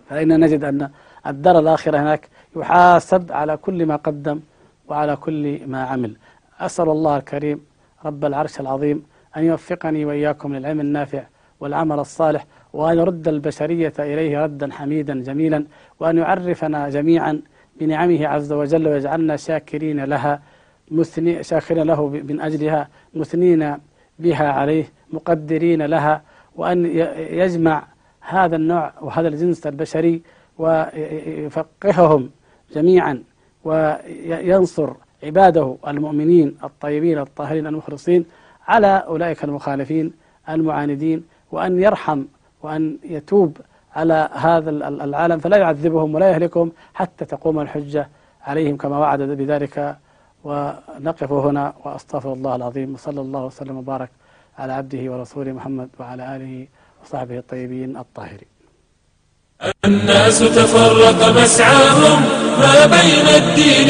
فإن 0.10 0.40
نجد 0.40 0.64
أن 0.64 0.90
الدار 1.28 1.60
الآخرة 1.60 1.98
هناك 1.98 2.30
يحاسب 2.56 3.32
على 3.32 3.58
كل 3.58 3.86
ما 3.86 3.96
قدم 3.96 4.40
وعلى 4.88 5.16
كل 5.16 5.68
ما 5.68 5.84
عمل. 5.84 6.16
أسأل 6.60 6.90
الله 6.90 7.18
الكريم 7.18 7.66
رب 8.06 8.26
العرش 8.26 8.60
العظيم 8.60 9.04
أن 9.38 9.44
يوفقني 9.44 10.06
وإياكم 10.06 10.56
للعلم 10.56 10.80
النافع 10.80 11.24
والعمل 11.60 12.00
الصالح 12.00 12.46
وأن 12.74 12.98
يرد 12.98 13.28
البشرية 13.28 13.94
إليه 14.00 14.44
ردا 14.44 14.72
حميدا 14.72 15.22
جميلا 15.22 15.66
وأن 16.00 16.18
يعرفنا 16.18 16.90
جميعا 16.90 17.42
بنعمه 17.80 18.28
عز 18.28 18.54
وجل 18.54 18.88
ويجعلنا 18.88 19.36
شاكرين 19.36 20.04
لها 20.04 20.42
مثني 20.92 21.44
شاكرين 21.44 21.84
له 21.84 22.08
من 22.08 22.42
أجلها 22.42 22.90
مثنين 23.14 23.78
بها 24.20 24.48
عليه 24.52 24.86
مقدرين 25.14 25.82
لها 25.82 26.22
وأن 26.56 26.86
يجمع 27.18 27.88
هذا 28.22 28.56
النوع 28.56 28.94
وهذا 29.02 29.28
الجنس 29.28 29.68
البشري 29.68 30.22
ويفقههم 30.58 32.30
جميعا 32.76 33.24
وينصر 33.64 34.94
عباده 35.24 35.78
المؤمنين 35.88 36.58
الطيبين 36.64 37.20
الطاهرين 37.20 37.68
المخلصين 37.68 38.26
على 38.68 39.04
أولئك 39.08 39.44
المخالفين 39.44 40.14
المعاندين 40.50 41.24
وأن 41.52 41.80
يرحم 41.80 42.26
وأن 42.64 42.98
يتوب 43.04 43.58
على 43.96 44.30
هذا 44.34 44.70
العالم 45.08 45.40
فلا 45.40 45.58
يعذبهم 45.58 46.16
ولا 46.16 46.30
يهلكهم 46.32 46.72
حتى 46.94 47.26
تقوم 47.26 47.60
الحجة 47.60 48.10
عليهم 48.42 48.78
كما 48.78 48.98
وعد 48.98 49.22
بذلك. 49.22 49.98
ونقف 50.44 51.32
هنا 51.32 51.74
وأستغفر 51.86 52.34
الله 52.34 52.56
العظيم 52.56 52.94
وصلى 52.94 53.22
الله 53.22 53.46
وسلم 53.46 53.78
وبارك 53.78 54.10
على 54.60 54.74
عبده 54.74 55.12
ورسوله 55.12 55.52
محمد 55.52 55.90
وعلى 56.00 56.36
آله 56.36 56.68
وصحبه 57.04 57.38
الطيبين 57.38 57.98
الطاهرين. 57.98 58.52
الناس 59.86 60.40
تفرق 60.40 61.20
مسعاهم 61.42 62.20
ما 62.64 62.86
بين 62.86 63.28
الدين 63.42 63.90